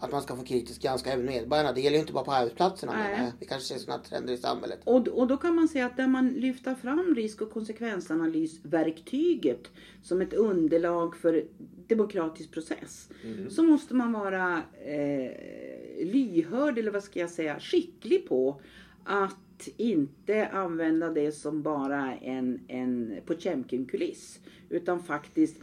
att 0.00 0.12
man 0.12 0.22
ska 0.22 0.36
få 0.36 0.44
kritiskt 0.44 0.82
granska 0.82 1.12
även 1.12 1.26
medborgarna. 1.26 1.72
Det 1.72 1.80
gäller 1.80 1.96
ju 1.96 2.00
inte 2.00 2.12
bara 2.12 2.24
på 2.24 2.32
arbetsplatserna 2.32 2.92
men 2.92 3.32
vi 3.40 3.46
kanske 3.46 3.74
ser 3.74 3.80
sådana 3.80 4.02
trender 4.02 4.32
i 4.32 4.36
samhället. 4.36 4.80
Och, 4.84 5.08
och 5.08 5.26
då 5.26 5.36
kan 5.36 5.54
man 5.54 5.68
säga 5.68 5.86
att 5.86 5.96
där 5.96 6.06
man 6.06 6.28
lyfter 6.28 6.74
fram 6.74 7.14
risk 7.14 7.42
och 7.42 7.52
konsekvensanalysverktyget 7.52 9.70
som 10.02 10.20
ett 10.20 10.34
underlag 10.34 11.16
för 11.16 11.44
demokratisk 11.86 12.50
process. 12.50 13.08
Mm. 13.24 13.50
Så 13.50 13.62
måste 13.62 13.94
man 13.94 14.12
vara 14.12 14.62
eh, 14.84 15.30
lyhörd 16.06 16.78
eller 16.78 16.90
vad 16.90 17.04
ska 17.04 17.20
jag 17.20 17.30
säga 17.30 17.60
skicklig 17.60 18.28
på 18.28 18.60
att 19.04 19.68
inte 19.76 20.48
använda 20.48 21.10
det 21.10 21.32
som 21.32 21.62
bara 21.62 22.16
en, 22.16 22.60
en 22.68 23.14
Potemkin-kuliss. 23.26 24.40
Utan 24.68 25.02
faktiskt 25.02 25.56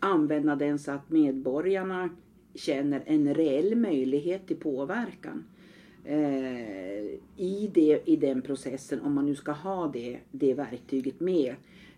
använda 0.00 0.56
den 0.56 0.78
så 0.78 0.90
att 0.90 1.10
medborgarna 1.10 2.10
känner 2.56 3.02
en 3.06 3.34
reell 3.34 3.74
möjlighet 3.74 4.46
till 4.46 4.56
påverkan 4.56 5.44
eh, 6.04 6.16
i, 7.36 7.70
det, 7.74 8.02
i 8.04 8.16
den 8.16 8.42
processen 8.42 9.00
om 9.00 9.14
man 9.14 9.26
nu 9.26 9.36
ska 9.36 9.52
ha 9.52 9.88
det, 9.88 10.18
det 10.30 10.54
verktyget 10.54 11.20
med. 11.20 11.54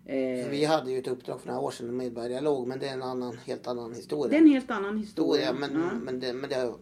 Eh, 0.06 0.48
vi 0.50 0.64
hade 0.64 0.90
ju 0.90 0.98
ett 0.98 1.08
uppdrag 1.08 1.40
för 1.40 1.48
några 1.48 1.60
år 1.60 1.70
sedan 1.70 1.86
med 1.86 1.94
medborgardialog 1.94 2.66
men 2.68 2.78
det 2.78 2.88
är 2.88 2.92
en 2.92 3.02
annan, 3.02 3.36
helt 3.46 3.66
annan 3.66 3.94
historia. 3.94 4.30
Det 4.30 4.36
är 4.36 4.40
en 4.40 4.52
helt 4.52 4.70
annan 4.70 4.98
historia. 4.98 5.52
men, 5.52 5.72
ja. 5.74 5.90
men, 6.02 6.20
det, 6.20 6.32
men, 6.32 6.50
det, 6.50 6.74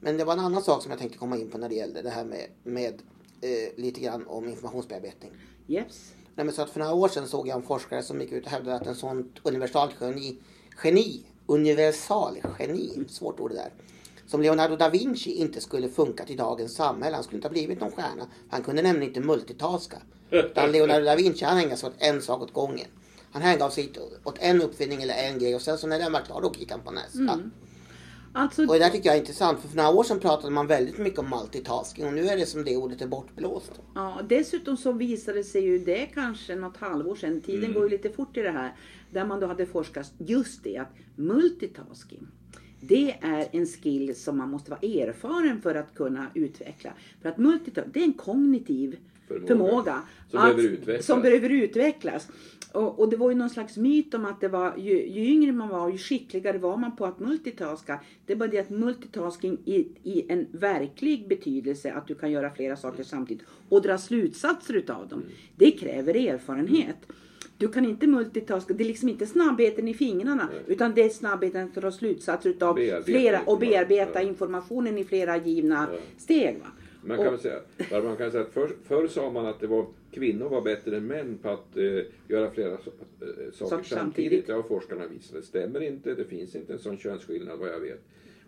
men 0.00 0.16
det 0.16 0.24
var 0.24 0.32
en 0.32 0.40
annan 0.40 0.62
sak 0.62 0.82
som 0.82 0.90
jag 0.90 1.00
tänkte 1.00 1.18
komma 1.18 1.36
in 1.36 1.50
på 1.50 1.58
när 1.58 1.68
det 1.68 1.74
gällde 1.74 2.02
det 2.02 2.10
här 2.10 2.24
med, 2.24 2.46
med 2.62 3.02
eh, 3.40 3.82
lite 3.82 4.00
grann 4.00 4.26
om 4.26 4.48
informationsbearbetning. 4.48 5.30
Yes. 5.68 6.14
Nej, 6.34 6.44
men 6.44 6.54
så 6.54 6.62
att 6.62 6.70
för 6.70 6.80
några 6.80 6.94
år 6.94 7.08
sedan 7.08 7.28
såg 7.28 7.48
jag 7.48 7.56
en 7.56 7.62
forskare 7.62 8.02
som 8.02 8.20
gick 8.20 8.32
ut 8.32 8.44
och 8.44 8.50
hävdade 8.50 8.76
att 8.76 8.86
en 8.86 8.94
sån 8.94 9.32
universalgeni 9.42 10.38
geni 10.84 11.24
universalgeni, 11.50 13.04
svårt 13.08 13.40
ord 13.40 13.50
det 13.50 13.56
där. 13.56 13.72
Som 14.26 14.42
Leonardo 14.42 14.76
da 14.76 14.88
Vinci 14.88 15.30
inte 15.30 15.60
skulle 15.60 15.88
funkat 15.88 16.30
i 16.30 16.36
dagens 16.36 16.74
samhälle. 16.74 17.16
Han 17.16 17.24
skulle 17.24 17.36
inte 17.36 17.48
ha 17.48 17.52
blivit 17.52 17.80
någon 17.80 17.90
stjärna. 17.90 18.26
Han 18.48 18.62
kunde 18.62 18.82
nämligen 18.82 19.08
inte 19.08 19.20
multitaska. 19.20 19.96
Utan 20.30 20.72
Leonardo 20.72 21.04
da 21.04 21.16
Vinci 21.16 21.44
han 21.44 21.58
ägnade 21.58 21.76
sig 21.76 21.88
åt 21.88 21.94
en 21.98 22.22
sak 22.22 22.42
åt 22.42 22.52
gången. 22.52 22.86
Han 23.32 23.42
hängav 23.42 23.70
sig 23.70 23.92
åt 24.24 24.36
en 24.38 24.62
uppfinning 24.62 25.02
eller 25.02 25.14
en 25.14 25.38
grej 25.38 25.54
och 25.54 25.62
sen 25.62 25.78
så 25.78 25.86
när 25.86 25.98
den 25.98 26.12
var 26.12 26.20
klar 26.20 26.40
då 26.40 26.52
gick 26.58 26.70
han 26.70 26.80
på 26.80 26.90
nästa. 26.90 27.18
Mm. 27.18 27.50
Alltså... 28.32 28.62
Och 28.62 28.72
det 28.72 28.78
där 28.78 28.90
tycker 28.90 29.06
jag 29.06 29.16
är 29.16 29.20
intressant 29.20 29.60
för 29.60 29.68
för 29.68 29.76
några 29.76 29.90
år 29.90 30.04
sedan 30.04 30.20
pratade 30.20 30.52
man 30.52 30.66
väldigt 30.66 30.98
mycket 30.98 31.18
om 31.18 31.30
multitasking 31.30 32.06
och 32.06 32.12
nu 32.12 32.26
är 32.26 32.36
det 32.36 32.46
som 32.46 32.64
det 32.64 32.76
ordet 32.76 33.02
är 33.02 33.06
bortblåst. 33.06 33.80
Ja, 33.94 34.20
dessutom 34.28 34.76
så 34.76 34.92
visade 34.92 35.44
sig 35.44 35.62
ju 35.62 35.78
det 35.78 36.06
kanske 36.06 36.56
något 36.56 36.76
halvår 36.76 37.14
sedan, 37.14 37.40
tiden 37.40 37.64
mm. 37.64 37.74
går 37.74 37.82
ju 37.82 37.88
lite 37.88 38.10
fort 38.10 38.36
i 38.36 38.40
det 38.40 38.50
här, 38.50 38.76
där 39.10 39.24
man 39.24 39.40
då 39.40 39.46
hade 39.46 39.66
forskat 39.66 40.12
just 40.18 40.64
det 40.64 40.76
att 40.76 40.92
multitasking 41.16 42.26
Det 42.80 43.16
är 43.20 43.48
en 43.52 43.66
skill 43.66 44.14
som 44.14 44.38
man 44.38 44.50
måste 44.50 44.70
vara 44.70 44.80
erfaren 44.80 45.62
för 45.62 45.74
att 45.74 45.94
kunna 45.94 46.26
utveckla. 46.34 46.92
För 47.22 47.28
att 47.28 47.38
multitask, 47.38 47.88
det 47.92 48.00
är 48.00 48.04
en 48.04 48.12
kognitiv 48.12 48.96
Förmåga. 49.28 49.46
förmåga. 49.46 50.02
Som 50.30 50.38
att, 50.38 50.56
behöver 50.56 50.74
utvecklas. 50.74 51.06
Som 51.06 51.22
behöver 51.22 51.50
utvecklas. 51.50 52.28
Och, 52.72 52.98
och 52.98 53.08
det 53.08 53.16
var 53.16 53.30
ju 53.30 53.36
någon 53.36 53.50
slags 53.50 53.76
myt 53.76 54.14
om 54.14 54.24
att 54.24 54.40
det 54.40 54.48
var, 54.48 54.76
ju, 54.76 55.08
ju 55.08 55.24
yngre 55.24 55.52
man 55.52 55.68
var, 55.68 55.90
ju 55.90 55.98
skickligare 55.98 56.58
var 56.58 56.76
man 56.76 56.96
på 56.96 57.06
att 57.06 57.20
multitaska. 57.20 58.00
Det 58.26 58.32
är 58.32 58.36
bara 58.36 58.48
det 58.48 58.58
att 58.58 58.70
multitasking 58.70 59.58
i, 59.64 59.88
i 60.02 60.32
en 60.32 60.46
verklig 60.52 61.28
betydelse, 61.28 61.92
att 61.92 62.06
du 62.06 62.14
kan 62.14 62.30
göra 62.30 62.50
flera 62.50 62.76
saker 62.76 63.02
samtidigt 63.02 63.46
och 63.68 63.82
dra 63.82 63.98
slutsatser 63.98 64.74
utav 64.74 65.08
dem. 65.08 65.22
Det 65.56 65.70
kräver 65.70 66.16
erfarenhet. 66.16 66.96
Du 67.60 67.68
kan 67.68 67.84
inte 67.84 68.06
multitaska, 68.06 68.74
det 68.74 68.84
är 68.84 68.86
liksom 68.88 69.08
inte 69.08 69.26
snabbheten 69.26 69.88
i 69.88 69.94
fingrarna 69.94 70.48
utan 70.66 70.94
det 70.94 71.02
är 71.02 71.08
snabbheten 71.08 71.64
att 71.64 71.74
dra 71.74 71.92
slutsatser 71.92 72.50
utav 72.50 72.74
Bearbeta 72.74 73.02
flera 73.04 73.40
och 73.46 73.58
bearbeta 73.58 74.22
ja. 74.22 74.28
informationen 74.28 74.98
i 74.98 75.04
flera 75.04 75.36
givna 75.36 75.88
Ja. 75.92 75.98
steg. 76.18 76.58
Va? 76.58 76.66
Man 77.04 77.18
Och- 77.18 77.24
kan, 77.24 77.32
väl 77.32 77.40
säga, 77.42 77.58
man 78.02 78.16
kan 78.16 78.30
säga 78.30 78.42
att 78.42 78.52
förr, 78.52 78.70
förr 78.84 79.08
sa 79.08 79.30
man 79.30 79.46
att 79.46 79.60
det 79.60 79.66
var, 79.66 79.86
kvinnor 80.12 80.48
var 80.48 80.60
bättre 80.62 80.96
än 80.96 81.06
män 81.06 81.38
på 81.42 81.48
att 81.50 81.76
eh, 81.76 81.84
göra 82.28 82.50
flera 82.50 82.76
so- 82.76 82.76
eh, 83.20 83.26
saker 83.52 83.52
samtidigt. 83.52 83.88
samtidigt. 83.88 84.46
Det 84.46 84.52
har 84.52 84.62
forskarna 84.62 85.06
visat. 85.06 85.34
Det 85.36 85.42
stämmer 85.42 85.80
inte. 85.82 86.14
Det 86.14 86.24
finns 86.24 86.54
inte 86.54 86.72
en 86.72 86.78
sån 86.78 86.98
könsskillnad 86.98 87.58
vad 87.58 87.68
jag 87.68 87.80
vet. 87.80 88.00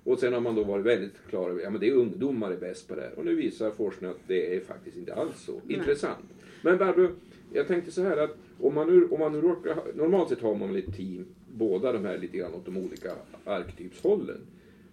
Och 0.04 0.19
sen 0.19 0.33
har 0.33 0.40
man 0.40 0.54
då 0.54 0.64
varit 0.64 0.87
väldigt 0.87 1.14
klar 1.31 1.50
över 1.50 1.66
att 1.66 1.73
ja, 1.73 1.78
det 1.78 1.88
är 1.88 1.92
ungdomar 1.95 2.50
är 2.50 2.57
bäst 2.57 2.88
på 2.88 2.95
det 2.95 3.00
här. 3.00 3.12
Och 3.19 3.25
nu 3.25 3.35
visar 3.35 3.71
forskningen 3.71 4.16
att 4.16 4.23
det 4.28 4.57
är 4.57 4.61
faktiskt 4.61 4.97
inte 4.97 5.14
alls 5.14 5.45
så. 5.47 5.61
Intressant. 5.69 6.25
Men 6.62 6.78
Barbro, 6.78 7.09
jag 7.52 7.66
tänkte 7.69 7.90
så 7.90 8.02
här 8.02 8.16
att 8.16 8.37
om 8.62 8.75
man 8.75 8.87
nu, 8.87 9.09
om 9.09 9.21
man 9.21 9.33
nu 9.33 9.40
råkar, 9.40 9.76
normalt 9.95 10.28
sett 10.28 10.40
har 10.40 10.54
man 10.54 10.69
väl 10.69 10.83
ett 10.88 10.97
team, 10.97 11.26
båda 11.52 11.92
de 11.92 12.04
här 12.04 12.19
lite 12.19 12.37
grann 12.37 12.54
åt 12.54 12.64
de 12.64 12.76
olika 12.76 13.12
arktypshållen. 13.45 14.40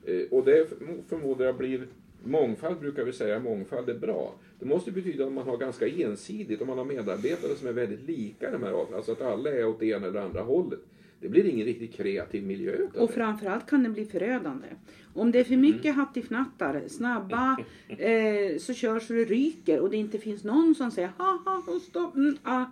Eh, 0.05 0.21
och 0.31 0.45
det 0.45 0.69
förmodar 1.09 1.45
jag 1.45 1.57
blir 1.57 1.87
Mångfald 2.23 2.79
brukar 2.79 3.03
vi 3.03 3.13
säga, 3.13 3.39
mångfald 3.39 3.89
är 3.89 3.99
bra. 3.99 4.35
Det 4.59 4.65
måste 4.65 4.91
betyda 4.91 5.25
att 5.25 5.33
man 5.33 5.47
har 5.47 5.57
ganska 5.57 5.87
ensidigt, 5.87 6.61
om 6.61 6.67
man 6.67 6.77
har 6.77 6.85
medarbetare 6.85 7.55
som 7.55 7.67
är 7.67 7.73
väldigt 7.73 8.07
lika 8.07 8.51
de 8.51 8.63
här 8.63 8.81
arterna, 8.81 8.97
alltså 8.97 9.11
att 9.11 9.21
alla 9.21 9.49
är 9.49 9.67
åt 9.67 9.79
det 9.79 9.85
ena 9.85 10.07
eller 10.07 10.19
andra 10.19 10.41
hållet. 10.41 10.79
Det 11.21 11.29
blir 11.29 11.45
ingen 11.45 11.65
riktigt 11.65 11.93
kreativ 11.93 12.43
miljö 12.43 12.71
utav 12.71 13.03
Och 13.03 13.11
framförallt 13.11 13.69
kan 13.69 13.83
det 13.83 13.89
bli 13.89 14.05
förödande. 14.05 14.67
Om 15.13 15.31
det 15.31 15.39
är 15.39 15.43
för 15.43 15.57
mycket 15.57 15.95
hattifnattar, 15.95 16.83
snabba, 16.87 17.57
eh, 17.87 18.57
så 18.57 18.73
kör 18.73 18.99
så 18.99 19.13
det 19.13 19.25
ryker 19.25 19.79
och 19.79 19.89
det 19.89 19.97
inte 19.97 20.17
finns 20.17 20.43
någon 20.43 20.75
som 20.75 20.91
säger 20.91 21.11
ha 21.17 21.61
ha, 21.65 21.79
stopp, 21.79 22.15
mm, 22.15 22.37
ah. 22.43 22.65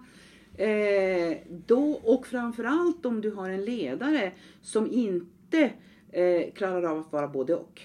Eh, 0.57 1.37
då, 1.65 1.99
Och 2.03 2.27
framförallt 2.27 3.05
om 3.05 3.21
du 3.21 3.31
har 3.31 3.49
en 3.49 3.65
ledare 3.65 4.31
som 4.61 4.91
inte 4.91 5.71
eh, 6.11 6.51
klarar 6.53 6.83
av 6.83 6.99
att 6.99 7.11
vara 7.11 7.27
både 7.27 7.55
och. 7.55 7.81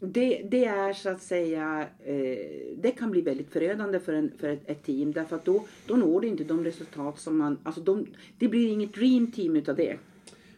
Det, 0.00 0.46
det 0.50 0.64
är 0.64 0.92
så 0.92 1.08
att 1.08 1.22
säga, 1.22 1.88
eh, 2.04 2.38
det 2.76 2.90
kan 2.98 3.10
bli 3.10 3.20
väldigt 3.20 3.50
förödande 3.50 4.00
för, 4.00 4.12
en, 4.12 4.32
för 4.38 4.48
ett, 4.48 4.68
ett 4.70 4.82
team 4.82 5.12
därför 5.12 5.36
att 5.36 5.44
då, 5.44 5.64
då 5.86 5.96
når 5.96 6.20
du 6.20 6.28
inte 6.28 6.44
de 6.44 6.64
resultat 6.64 7.18
som 7.18 7.38
man, 7.38 7.58
alltså 7.62 7.80
de, 7.80 8.06
det 8.38 8.48
blir 8.48 8.68
inget 8.68 8.94
dream 8.94 9.32
team 9.32 9.56
utav 9.56 9.76
det. 9.76 9.98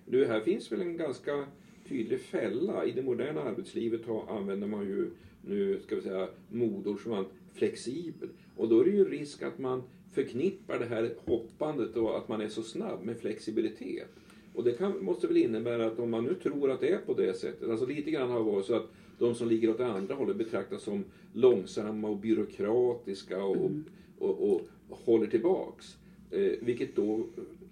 Du, 0.06 0.26
här 0.26 0.40
finns 0.40 0.72
väl 0.72 0.80
en 0.80 0.96
ganska 0.96 1.46
tydlig 1.88 2.20
fälla. 2.20 2.84
I 2.84 2.92
det 2.92 3.02
moderna 3.02 3.42
arbetslivet 3.42 4.06
har, 4.06 4.38
använder 4.38 4.66
man 4.66 4.84
ju 4.84 5.10
nu, 5.46 5.80
ska 5.86 5.96
vi 5.96 6.02
säga, 6.02 6.28
modord 6.50 7.02
som 7.02 7.10
man 7.10 7.26
flexibel. 7.54 8.28
Och 8.56 8.68
då 8.68 8.80
är 8.80 8.84
det 8.84 8.90
ju 8.90 9.04
risk 9.04 9.42
att 9.42 9.58
man 9.58 9.82
förknippar 10.16 10.78
det 10.78 10.86
här 10.86 11.14
hoppandet 11.24 11.96
och 11.96 12.18
att 12.18 12.28
man 12.28 12.40
är 12.40 12.48
så 12.48 12.62
snabb 12.62 13.04
med 13.04 13.16
flexibilitet. 13.16 14.08
Och 14.54 14.64
det 14.64 14.72
kan, 14.72 15.04
måste 15.04 15.26
väl 15.26 15.36
innebära 15.36 15.86
att 15.86 15.98
om 15.98 16.10
man 16.10 16.24
nu 16.24 16.34
tror 16.34 16.70
att 16.70 16.80
det 16.80 16.88
är 16.88 16.98
på 16.98 17.14
det 17.14 17.34
sättet, 17.34 17.70
alltså 17.70 17.86
lite 17.86 18.10
grann 18.10 18.30
har 18.30 18.42
varit 18.42 18.66
så 18.66 18.74
att 18.74 18.88
de 19.18 19.34
som 19.34 19.48
ligger 19.48 19.70
åt 19.70 19.80
andra 19.80 20.14
hållet 20.14 20.36
betraktas 20.36 20.82
som 20.82 21.04
långsamma 21.32 22.08
och 22.08 22.16
byråkratiska 22.16 23.44
och, 23.44 23.70
och, 24.18 24.52
och, 24.52 24.60
håller 24.88 25.26
tillbaks. 25.26 25.96
Eh, 26.30 26.52
vilket 26.60 26.96
då, 26.96 27.26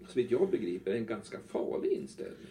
så 0.09 0.15
vitt 0.15 0.31
jag 0.31 0.51
begriper, 0.51 0.91
är 0.91 0.97
en 0.97 1.07
ganska 1.07 1.39
farlig 1.49 1.93
inställning. 1.93 2.49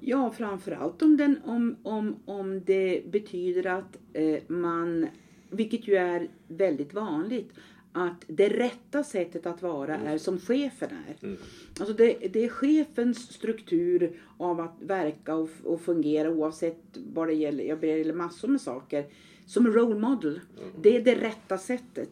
Ja, 0.00 0.30
framförallt 0.30 1.02
om, 1.02 1.16
den, 1.16 1.38
om, 1.44 1.76
om, 1.82 2.16
om 2.24 2.64
det 2.64 3.02
betyder 3.10 3.66
att 3.66 3.98
eh, 4.12 4.38
man, 4.46 5.06
vilket 5.50 5.88
ju 5.88 5.94
är 5.94 6.28
väldigt 6.48 6.94
vanligt, 6.94 7.50
att 7.96 8.24
det 8.26 8.48
rätta 8.48 9.04
sättet 9.04 9.46
att 9.46 9.62
vara 9.62 9.96
är 9.96 10.18
som 10.18 10.38
chefen 10.38 10.90
är. 11.08 11.26
Mm. 11.26 11.38
Alltså 11.80 11.94
det, 11.94 12.16
det 12.32 12.44
är 12.44 12.48
chefens 12.48 13.32
struktur 13.32 14.20
av 14.38 14.60
att 14.60 14.74
verka 14.80 15.34
och, 15.34 15.48
och 15.64 15.80
fungera 15.80 16.30
oavsett 16.30 16.82
vad 17.14 17.28
det 17.28 17.34
gäller, 17.34 17.64
jag 17.64 17.84
gäller 17.84 18.14
massor 18.14 18.48
med 18.48 18.60
saker, 18.60 19.04
som 19.46 19.66
role 19.66 19.94
model. 19.94 20.40
Det 20.82 20.96
är 20.96 21.00
det 21.00 21.14
rätta 21.14 21.58
sättet. 21.58 22.10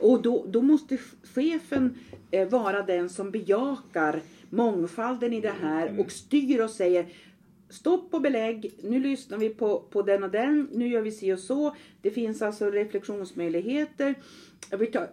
Och 0.00 0.22
då, 0.22 0.46
då 0.48 0.62
måste 0.62 0.98
chefen 1.34 1.94
eh, 2.30 2.48
vara 2.48 2.82
den 2.82 3.08
som 3.08 3.30
bejakar 3.30 4.20
mångfalden 4.50 5.32
i 5.32 5.40
det 5.40 5.54
här 5.60 6.00
och 6.00 6.12
styr 6.12 6.60
och 6.60 6.70
säger 6.70 7.06
Stopp 7.72 8.14
och 8.14 8.20
belägg, 8.22 8.72
nu 8.82 9.00
lyssnar 9.00 9.38
vi 9.38 9.48
på, 9.48 9.80
på 9.90 10.02
den 10.02 10.22
och 10.22 10.30
den, 10.30 10.68
nu 10.72 10.88
gör 10.88 11.00
vi 11.02 11.10
si 11.10 11.32
och 11.32 11.38
så. 11.38 11.76
Det 12.02 12.10
finns 12.10 12.42
alltså 12.42 12.70
reflektionsmöjligheter. 12.70 14.14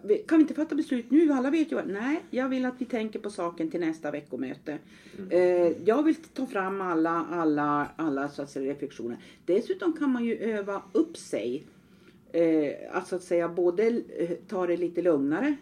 Vi- 0.02 0.18
kan 0.28 0.38
vi 0.38 0.42
inte 0.42 0.54
fatta 0.54 0.74
beslut 0.74 1.10
nu? 1.10 1.32
Alla 1.32 1.50
vet 1.50 1.72
ju 1.72 1.76
vad. 1.76 1.88
Nej, 1.88 2.20
jag 2.30 2.48
vill 2.48 2.64
att 2.64 2.74
vi 2.78 2.84
tänker 2.84 3.18
på 3.18 3.30
saken 3.30 3.70
till 3.70 3.80
nästa 3.80 4.10
veckomöte. 4.10 4.78
Eh, 5.30 5.72
jag 5.84 6.02
vill 6.02 6.14
ta 6.14 6.46
fram 6.46 6.80
alla, 6.80 7.26
alla, 7.30 7.90
alla 7.96 8.28
så 8.28 8.42
att 8.42 8.50
säga, 8.50 8.70
reflektioner. 8.72 9.16
Dessutom 9.44 9.92
kan 9.92 10.10
man 10.10 10.24
ju 10.24 10.36
öva 10.38 10.82
upp 10.92 11.16
sig. 11.16 11.64
Eh, 12.32 12.72
att 12.92 13.08
så 13.08 13.16
att 13.16 13.22
säga 13.22 13.48
både 13.48 13.88
eh, 14.18 14.30
ta 14.48 14.66
det 14.66 14.76
lite 14.76 15.02
lugnare 15.02 15.54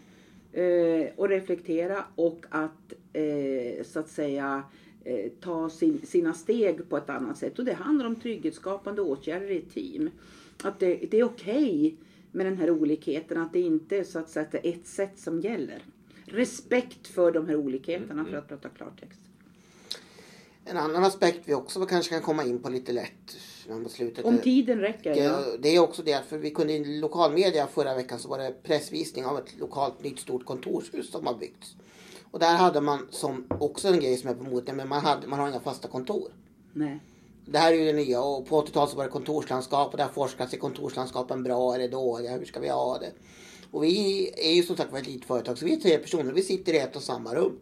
eh, 0.53 1.07
och 1.17 1.29
reflektera 1.29 2.05
och 2.15 2.45
att 2.51 2.93
så 3.85 3.99
att 4.01 4.09
säga 4.09 4.63
eh, 5.09 5.31
ta 5.41 5.71
sin, 5.71 6.07
sina 6.07 6.35
steg 6.35 6.89
på 6.89 6.97
ett 6.97 7.11
annat 7.11 7.39
sätt. 7.39 7.59
Och 7.59 7.65
det 7.65 7.73
handlar 7.73 8.07
om 8.07 8.17
trygghetsskapande 8.17 9.03
åtgärder 9.03 9.51
i 9.51 9.61
team. 9.61 10.11
Att 10.63 10.81
det, 10.81 10.95
det 11.11 11.19
är 11.19 11.25
okej 11.25 11.97
med 12.33 12.47
den 12.47 12.57
här 12.57 12.71
olikheten, 12.71 13.41
att 13.41 13.53
det 13.53 13.61
inte 13.61 13.97
är 13.97 14.05
så 14.05 14.19
att 14.19 14.31
säga 14.31 14.47
att 14.47 14.53
det 14.53 14.69
är 14.69 14.73
ett 14.73 14.87
sätt 14.87 15.19
som 15.19 15.41
gäller. 15.41 15.83
Respekt 16.25 17.07
för 17.07 17.33
de 17.33 17.49
här 17.49 17.57
olikheterna 17.57 18.25
för 18.25 18.37
att 18.37 18.49
prata 18.49 18.69
klartext. 18.69 19.21
En 20.65 20.77
annan 20.77 21.05
aspekt 21.05 21.41
vi 21.45 21.55
också 21.55 21.87
kanske 21.87 22.15
kan 22.15 22.23
komma 22.23 22.45
in 22.45 22.59
på 22.59 22.69
lite 22.69 22.93
lätt 22.93 23.37
slutet. 23.89 24.25
Om 24.25 24.39
tiden 24.39 24.81
räcker, 24.81 25.15
ja. 25.15 25.41
Det, 25.41 25.59
det 25.59 25.77
är 25.77 25.81
också 25.81 26.03
det, 26.03 26.23
för 26.29 26.39
vi 26.39 26.51
kunde 26.51 26.73
i 26.73 27.01
lokalmedia 27.01 27.67
förra 27.67 27.95
veckan 27.95 28.19
så 28.19 28.29
var 28.29 28.39
det 28.39 28.63
pressvisning 28.63 29.25
av 29.25 29.39
ett 29.39 29.59
lokalt 29.59 30.03
nytt 30.03 30.19
stort 30.19 30.45
kontorshus 30.45 31.11
som 31.11 31.27
har 31.27 31.35
byggts. 31.35 31.77
Och 32.31 32.39
där 32.39 32.57
hade 32.57 32.81
man 32.81 33.07
som 33.11 33.47
också 33.61 33.89
en 33.89 34.01
grej 34.01 34.17
som 34.17 34.31
är 34.31 34.35
på 34.35 34.45
modet, 34.45 34.77
men 34.77 34.89
man, 34.89 35.01
hade, 35.01 35.27
man 35.27 35.39
har 35.39 35.49
inga 35.49 35.61
fasta 35.61 35.89
kontor. 35.89 36.33
Nej. 36.73 37.01
Det 37.45 37.59
här 37.59 37.73
är 37.73 37.77
ju 37.77 37.85
det 37.85 37.93
nya 37.93 38.23
och 38.23 38.47
på 38.47 38.63
80-talet 38.63 38.91
så 38.91 38.97
var 38.97 39.05
det 39.05 39.11
kontorslandskap 39.11 39.91
och 39.93 39.97
där 39.97 40.09
forskas 40.09 40.55
i 40.55 40.59
kontorslandskapen 40.59 41.43
bra 41.43 41.75
eller 41.75 41.89
dåliga, 41.89 42.37
hur 42.37 42.45
ska 42.45 42.61
vi 42.61 42.69
ha 42.69 42.99
det? 42.99 43.13
Och 43.71 43.85
vi 43.85 44.31
är 44.37 44.53
ju 44.53 44.63
som 44.63 44.77
sagt 44.77 44.93
var 44.93 44.99
ett 44.99 45.07
litet 45.07 45.27
företag 45.27 45.59
så 45.59 45.65
vi 45.65 45.75
är 45.75 45.81
tre 45.81 45.99
personer, 45.99 46.33
vi 46.33 46.43
sitter 46.43 46.75
i 46.75 46.79
ett 46.79 46.97
och 46.97 47.03
samma 47.03 47.35
rum. 47.35 47.61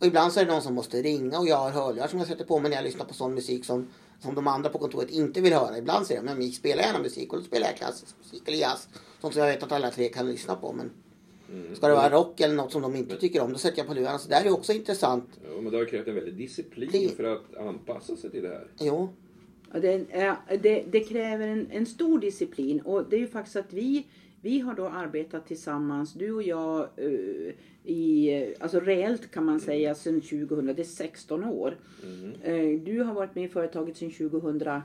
Och 0.00 0.06
ibland 0.06 0.32
så 0.32 0.40
är 0.40 0.44
det 0.44 0.52
någon 0.52 0.62
som 0.62 0.74
måste 0.74 1.02
ringa 1.02 1.38
och 1.38 1.48
jag 1.48 1.56
har 1.56 1.70
hörlurar 1.70 2.08
som 2.08 2.18
jag 2.18 2.28
sätter 2.28 2.44
på 2.44 2.58
mig 2.58 2.70
när 2.70 2.76
jag 2.76 2.84
lyssnar 2.84 3.04
på 3.04 3.14
sån 3.14 3.34
musik 3.34 3.64
som, 3.64 3.88
som 4.20 4.34
de 4.34 4.46
andra 4.46 4.70
på 4.70 4.78
kontoret 4.78 5.10
inte 5.10 5.40
vill 5.40 5.52
höra. 5.52 5.78
Ibland 5.78 6.06
säger 6.06 6.20
de, 6.20 6.26
men 6.26 6.38
Mik 6.38 6.56
spelar 6.56 6.82
gärna 6.82 6.98
musik 6.98 7.32
och 7.32 7.38
då 7.38 7.44
spelar 7.44 7.66
jag 7.66 7.76
klassisk 7.76 8.14
musik 8.22 8.42
eller 8.48 8.58
jazz. 8.58 8.88
Sånt 9.20 9.34
som 9.34 9.42
jag 9.42 9.52
vet 9.52 9.62
att 9.62 9.72
alla 9.72 9.90
tre 9.90 10.08
kan 10.08 10.26
lyssna 10.26 10.54
på. 10.54 10.72
Men 10.72 10.90
ska 11.74 11.88
det 11.88 11.94
vara 11.94 12.10
rock 12.10 12.40
eller 12.40 12.54
något 12.54 12.72
som 12.72 12.82
de 12.82 12.96
inte 12.96 13.16
tycker 13.16 13.42
om, 13.42 13.52
då 13.52 13.58
sätter 13.58 13.78
jag 13.78 13.86
på 13.86 13.94
lurarna. 13.94 14.18
Så 14.18 14.28
det 14.28 14.34
här 14.34 14.46
är 14.46 14.52
också 14.52 14.72
intressant. 14.72 15.24
Ja, 15.54 15.60
men 15.60 15.72
det 15.72 15.78
har 15.78 15.84
krävt 15.84 16.08
en 16.08 16.14
väldig 16.14 16.34
disciplin 16.36 16.88
Det- 16.92 17.08
för 17.16 17.24
att 17.24 17.56
anpassa 17.56 18.16
sig 18.16 18.30
till 18.30 18.42
det 18.42 18.48
här. 18.48 18.66
Jo, 18.80 19.08
Ja, 19.72 19.78
det, 19.80 20.04
det, 20.62 20.84
det 20.90 21.00
kräver 21.00 21.48
en, 21.48 21.66
en 21.70 21.86
stor 21.86 22.18
disciplin 22.20 22.80
och 22.80 23.04
det 23.10 23.16
är 23.16 23.20
ju 23.20 23.26
faktiskt 23.26 23.56
att 23.56 23.72
vi, 23.72 24.06
vi 24.40 24.60
har 24.60 24.74
då 24.74 24.86
arbetat 24.88 25.46
tillsammans, 25.46 26.12
du 26.12 26.32
och 26.32 26.42
jag, 26.42 26.88
eh, 26.96 27.54
i, 27.84 28.54
alltså 28.60 28.80
reellt 28.80 29.30
kan 29.30 29.44
man 29.44 29.60
säga 29.60 29.94
sedan 29.94 30.20
2000, 30.20 30.66
det 30.66 30.78
är 30.78 30.84
16 30.84 31.44
år. 31.44 31.76
Eh, 32.42 32.80
du 32.84 33.00
har 33.02 33.14
varit 33.14 33.34
med 33.34 33.44
i 33.44 33.48
företaget 33.48 33.96
sedan 33.96 34.10
2004, 34.10 34.82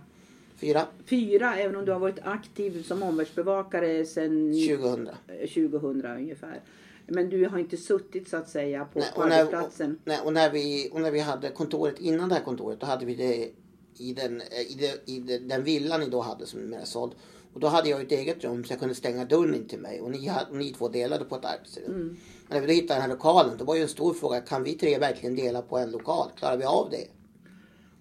fyra, 1.06 1.58
även 1.58 1.76
om 1.76 1.86
du 1.86 1.92
har 1.92 2.00
varit 2.00 2.20
aktiv 2.24 2.84
som 2.84 3.04
omvärldsbevakare 3.04 4.06
sedan 4.06 4.54
2000. 4.54 5.08
eh, 5.08 5.48
2000 5.50 6.06
ungefär. 6.06 6.62
Men 7.08 7.30
du 7.30 7.48
har 7.48 7.60
inte 7.60 7.78
suttit 7.78 8.30
så 8.30 8.38
att 8.38 8.50
säga 8.50 8.86
på, 8.86 9.00
Nej, 9.00 9.10
och, 9.16 9.20
när, 9.20 9.26
och, 9.28 9.34
arbetsplatsen. 9.34 10.00
nej, 10.06 10.20
och, 10.26 10.34
när 10.34 10.52
vi, 10.52 10.90
och 10.92 11.02
när 11.02 11.12
vi 11.12 11.20
hade 11.20 11.50
kontoret 11.50 12.00
innan 12.00 12.30
det 12.30 12.36
här 12.36 12.44
kontoret 12.44 12.80
då 12.80 12.86
hade 12.86 13.06
vi 13.06 13.16
det 13.16 13.50
i 13.98 14.14
den, 14.14 14.42
i 14.42 14.76
det, 14.80 15.12
i 15.12 15.20
det, 15.20 15.40
den 15.40 15.64
villan 15.64 16.00
ni 16.00 16.10
då 16.10 16.22
hade 16.22 16.46
som 16.46 16.60
numera 16.60 16.82
är 16.82 16.86
såld. 16.86 17.12
Och 17.54 17.60
då 17.60 17.68
hade 17.68 17.90
jag 17.90 18.02
ett 18.02 18.12
eget 18.12 18.44
rum 18.44 18.64
så 18.64 18.74
jag 18.74 18.80
kunde 18.80 18.96
stänga 18.96 19.26
dörren 19.26 19.56
in 19.56 19.68
till 19.68 19.80
mig 19.80 20.02
och 20.02 20.12
ni, 20.12 20.28
hade, 20.28 20.58
ni 20.58 20.74
två 20.74 20.88
delade 20.88 21.26
på 21.26 21.36
ett 21.36 21.46
arbetsrum. 21.46 21.86
Mm. 21.92 22.18
Men 22.48 22.62
när 22.62 22.62
vi 22.62 22.68
då 22.68 22.74
hittade 22.74 22.94
den 22.94 23.02
här 23.02 23.10
lokalen 23.10 23.58
då 23.58 23.66
var 23.66 23.76
ju 23.76 23.82
en 23.82 23.88
stor 23.88 24.14
fråga, 24.14 24.42
kan 24.42 24.64
vi 24.64 24.74
tre 24.74 24.98
verkligen 24.98 25.36
dela 25.36 25.62
på 25.62 25.78
en 25.78 25.92
lokal? 25.92 26.30
Klarar 26.36 26.58
vi 26.58 26.64
av 26.64 26.88
det? 26.92 27.08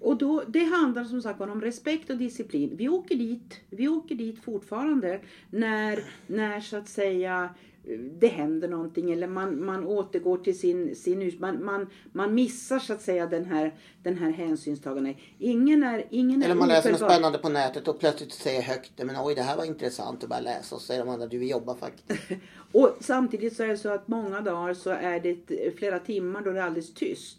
Och 0.02 0.16
då, 0.16 0.42
det 0.48 0.64
handlar 0.64 1.04
som 1.04 1.22
sagt 1.22 1.40
om 1.40 1.60
respekt 1.60 2.10
och 2.10 2.16
disciplin. 2.16 2.70
Vi 2.76 2.88
åker 2.88 3.16
dit, 3.16 3.60
vi 3.70 3.88
åker 3.88 4.14
dit 4.14 4.44
fortfarande 4.44 5.20
när, 5.50 6.04
när 6.26 6.60
så 6.60 6.76
att 6.76 6.88
säga 6.88 7.50
det 8.18 8.26
händer 8.26 8.68
någonting 8.68 9.12
eller 9.12 9.26
man, 9.26 9.64
man 9.64 9.86
återgår 9.86 10.36
till 10.36 10.58
sin, 10.58 10.96
sin 10.96 11.36
man, 11.38 11.64
man, 11.64 11.86
man 12.12 12.34
missar 12.34 12.78
så 12.78 12.92
att 12.92 13.02
säga 13.02 13.26
den 13.26 13.44
här, 13.44 13.74
den 14.02 14.18
här 14.18 14.30
hänsynstagande. 14.30 15.14
Ingen 15.38 15.82
är, 15.82 16.06
ingen 16.10 16.42
Eller 16.42 16.54
är 16.54 16.58
man 16.58 16.68
läser 16.68 16.90
något 16.90 17.00
spännande 17.00 17.38
på 17.38 17.48
nätet 17.48 17.88
och 17.88 18.00
plötsligt 18.00 18.32
säger 18.32 18.62
högt 18.62 18.92
men 18.96 19.16
oj 19.18 19.34
det 19.34 19.42
här 19.42 19.56
var 19.56 19.64
intressant 19.64 20.22
att 20.22 20.28
bara 20.28 20.40
läsa 20.40 20.74
och 20.74 20.80
så 20.80 20.86
säger 20.86 21.04
de 21.04 21.08
andra 21.08 21.26
du 21.26 21.44
jobbar 21.44 21.74
faktiskt. 21.74 22.20
Och 22.72 22.96
samtidigt 23.00 23.56
så 23.56 23.62
är 23.62 23.68
det 23.68 23.76
så 23.76 23.88
att 23.88 24.08
många 24.08 24.40
dagar 24.40 24.74
så 24.74 24.90
är 24.90 25.20
det 25.20 25.76
flera 25.78 25.98
timmar 25.98 26.42
då 26.42 26.50
det 26.50 26.60
är 26.60 26.64
alldeles 26.64 26.94
tyst. 26.94 27.38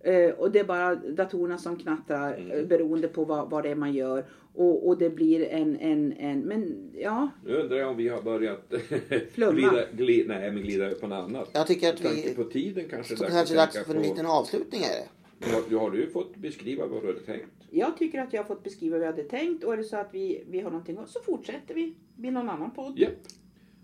Eh, 0.00 0.30
och 0.30 0.50
det 0.52 0.58
är 0.58 0.64
bara 0.64 0.94
datorerna 0.94 1.58
som 1.58 1.76
knattrar 1.76 2.34
Mm. 2.34 2.50
eh, 2.50 2.66
beroende 2.66 3.08
på 3.08 3.24
vad, 3.24 3.50
vad 3.50 3.62
det 3.62 3.70
är 3.70 3.74
man 3.74 3.92
gör. 3.92 4.24
Och, 4.54 4.88
och 4.88 4.98
det 4.98 5.10
blir 5.10 5.44
en, 5.48 5.76
en, 5.76 6.12
en, 6.12 6.40
men 6.40 6.90
ja, 6.94 7.28
Nu 7.44 7.56
undrar 7.56 7.76
jag 7.76 7.90
om 7.90 7.96
vi 7.96 8.08
har 8.08 8.22
börjat 8.22 8.68
glida, 9.34 9.84
glida, 9.92 10.34
nej, 10.38 10.52
men 10.52 10.62
glida 10.62 10.90
på 10.94 11.06
något 11.06 11.24
annat. 11.24 11.48
Jag 11.52 11.66
tycker 11.66 11.92
att 11.92 12.00
vi 12.00 12.34
på 12.34 12.44
tiden 12.44 12.84
kanske 12.90 13.16
så 13.16 13.22
dags 13.24 13.34
kanske 13.34 13.60
att 13.62 13.72
dags 13.74 13.86
för 13.86 13.94
en 13.94 14.02
liten 14.02 14.26
avslutning 14.26 14.80
är 14.82 14.88
det. 14.88 15.54
Har, 15.54 15.62
du- 15.70 15.76
har 15.76 15.90
du 15.90 16.10
fått 16.10 16.36
beskriva 16.36 16.86
vad 16.86 17.02
du 17.02 17.06
hade 17.06 17.20
tänkt? 17.20 17.46
jag 17.70 17.96
tycker 17.98 18.20
att 18.20 18.32
jag 18.32 18.40
har 18.42 18.46
fått 18.46 18.62
beskriva 18.64 18.92
vad 18.92 19.00
vi 19.00 19.06
hade 19.06 19.22
tänkt. 19.24 19.64
Och 19.64 19.72
är 19.72 19.76
det 19.76 19.84
så 19.84 19.96
att 19.96 20.08
vi, 20.12 20.44
vi 20.50 20.60
har 20.60 20.70
någonting 20.70 20.98
så 21.06 21.20
fortsätter 21.20 21.74
vi 21.74 21.94
vid 22.16 22.32
någon 22.32 22.48
annan 22.48 22.70
podd. 22.70 22.98
Japp. 22.98 23.12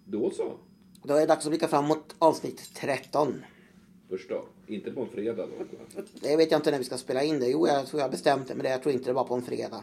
Då 0.04 0.30
så. 0.30 0.52
Då 1.02 1.14
är 1.14 1.21
det 1.21 1.26
dags 1.26 1.47
att 1.47 1.50
blicka 1.50 1.68
fram 1.68 1.85
mot 1.85 2.14
avsnitt 2.18 2.75
13 2.75 3.35
första. 4.18 4.35
Inte 4.66 4.90
på 4.90 5.00
en 5.00 5.09
fredag 5.09 5.47
då. 5.47 5.64
Det 6.21 6.37
vet 6.37 6.50
jag 6.50 6.59
inte 6.59 6.71
när 6.71 6.78
vi 6.78 6.85
ska 6.85 6.99
spela 6.99 7.23
in 7.23 7.40
det. 7.40 7.49
Jo, 7.49 7.68
jag 7.68 7.87
tror 7.87 8.00
jag 8.00 8.06
har 8.06 8.11
bestämt 8.11 8.49
det, 8.49 8.54
men 8.54 8.71
jag 8.71 8.83
tror 8.83 8.94
inte 8.94 9.11
det 9.11 9.12
var 9.12 9.25
på 9.25 9.35
en 9.35 9.42
fredag. 9.42 9.83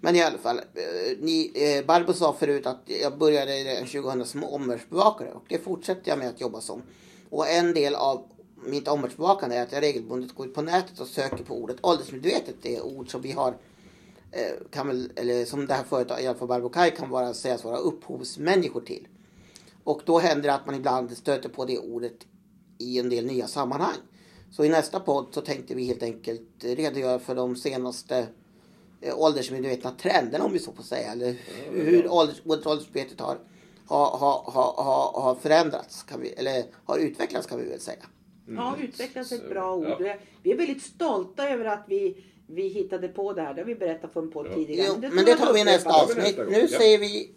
Men 0.00 0.16
i 0.16 0.22
alla 0.22 0.38
fall, 0.38 0.58
eh, 0.58 1.18
ni, 1.20 1.52
eh, 1.54 1.86
Barbro 1.86 2.12
sa 2.12 2.32
förut 2.32 2.66
att 2.66 2.82
jag 3.02 3.18
började 3.18 3.52
redan 3.52 3.86
2000 3.86 4.26
som 4.26 4.44
omvärldsbevakare 4.44 5.32
och 5.32 5.44
det 5.48 5.58
fortsätter 5.58 6.10
jag 6.10 6.18
med 6.18 6.28
att 6.28 6.40
jobba 6.40 6.60
som. 6.60 6.82
Och 7.30 7.48
en 7.48 7.74
del 7.74 7.94
av 7.94 8.24
mitt 8.66 8.88
omvärldsbevakande 8.88 9.56
är 9.56 9.62
att 9.62 9.72
jag 9.72 9.82
regelbundet 9.82 10.34
går 10.34 10.46
ut 10.46 10.54
på 10.54 10.62
nätet 10.62 11.00
och 11.00 11.06
söker 11.06 11.44
på 11.44 11.54
ordet 11.54 11.76
åldersmedvetet. 11.80 12.54
Det 12.62 12.76
är 12.76 12.82
ord 12.82 13.10
som 13.10 13.22
vi 13.22 13.32
har, 13.32 13.56
eh, 14.30 14.70
kan 14.70 14.86
väl, 14.86 15.12
eller 15.16 15.44
som 15.44 15.66
det 15.66 15.74
här 15.74 15.84
företaget, 15.84 16.24
i 16.24 16.26
alla 16.26 16.38
fall 16.38 16.48
Barbro 16.48 16.68
Kaj 16.68 16.96
kan 16.96 17.10
vara, 17.10 17.34
sägas 17.34 17.64
vara 17.64 17.76
upphovsmänniskor 17.76 18.80
till. 18.80 19.08
Och 19.84 20.02
då 20.04 20.18
händer 20.18 20.48
det 20.48 20.54
att 20.54 20.66
man 20.66 20.74
ibland 20.74 21.16
stöter 21.16 21.48
på 21.48 21.64
det 21.64 21.78
ordet 21.78 22.26
i 22.78 22.98
en 22.98 23.08
del 23.08 23.26
nya 23.26 23.46
sammanhang. 23.46 23.96
Så 24.50 24.64
i 24.64 24.68
nästa 24.68 25.00
podd 25.00 25.26
så 25.30 25.40
tänkte 25.40 25.74
vi 25.74 25.84
helt 25.84 26.02
enkelt 26.02 26.48
redogöra 26.60 27.18
för 27.18 27.34
de 27.34 27.56
senaste 27.56 28.26
eh, 29.00 29.18
åldersmedvetna 29.18 29.90
trenderna 29.90 30.44
om 30.44 30.52
vi 30.52 30.58
så 30.58 30.72
får 30.72 30.82
säga. 30.82 31.12
Eller 31.12 31.36
hur 31.70 32.12
ålders, 32.12 32.42
åldersmedvetet 32.44 33.20
har, 33.20 33.38
har, 33.86 34.18
har, 34.50 35.22
har, 35.22 35.34
förändrats, 35.34 36.02
kan 36.02 36.20
vi, 36.20 36.28
eller 36.28 36.64
har 36.84 36.98
utvecklats 36.98 37.46
kan 37.46 37.58
vi 37.60 37.68
väl 37.68 37.80
säga. 37.80 38.06
Ja, 38.48 38.76
utvecklas 38.82 39.32
ett 39.32 39.40
Så, 39.40 39.48
bra 39.48 39.74
ord. 39.74 39.96
ja. 40.00 40.14
Vi 40.42 40.52
är 40.52 40.56
väldigt 40.56 40.82
stolta 40.82 41.48
över 41.48 41.64
att 41.64 41.84
vi, 41.88 42.24
vi 42.46 42.68
hittade 42.68 43.08
på 43.08 43.32
det 43.32 43.42
här. 43.42 43.54
Det 43.54 43.60
har 43.60 43.66
vi 43.66 43.74
berättat 43.74 44.14
på 44.14 44.20
en 44.20 44.30
podd 44.30 44.46
Ja. 44.50 44.54
tidigare. 44.54 44.88
Jo, 45.02 45.08
men 45.14 45.24
det 45.24 45.34
tar 45.36 45.52
vi 45.52 45.60
i 45.60 45.64
nästa 45.64 46.02
avsnitt. 46.02 46.36
Nu 46.38 46.58
ja. 46.70 46.78
säger 46.78 46.98
vi 46.98 47.30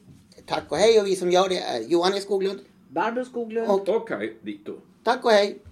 tack 0.46 0.72
och 0.72 0.78
hej 0.78 1.00
och 1.02 1.08
vi 1.08 1.16
som 1.16 1.32
gör 1.32 1.50
det 1.50 1.60
är 1.60 1.82
Johan 1.82 2.14
E 2.14 2.20
Skoglund. 2.20 2.60
Barbro 2.90 3.26
Skoglund. 3.26 3.70
Och- 3.70 3.90
Okej, 3.90 4.38
dito. 4.42 4.74
Tack 5.04 5.26
och 5.26 5.32
hej! 5.32 5.62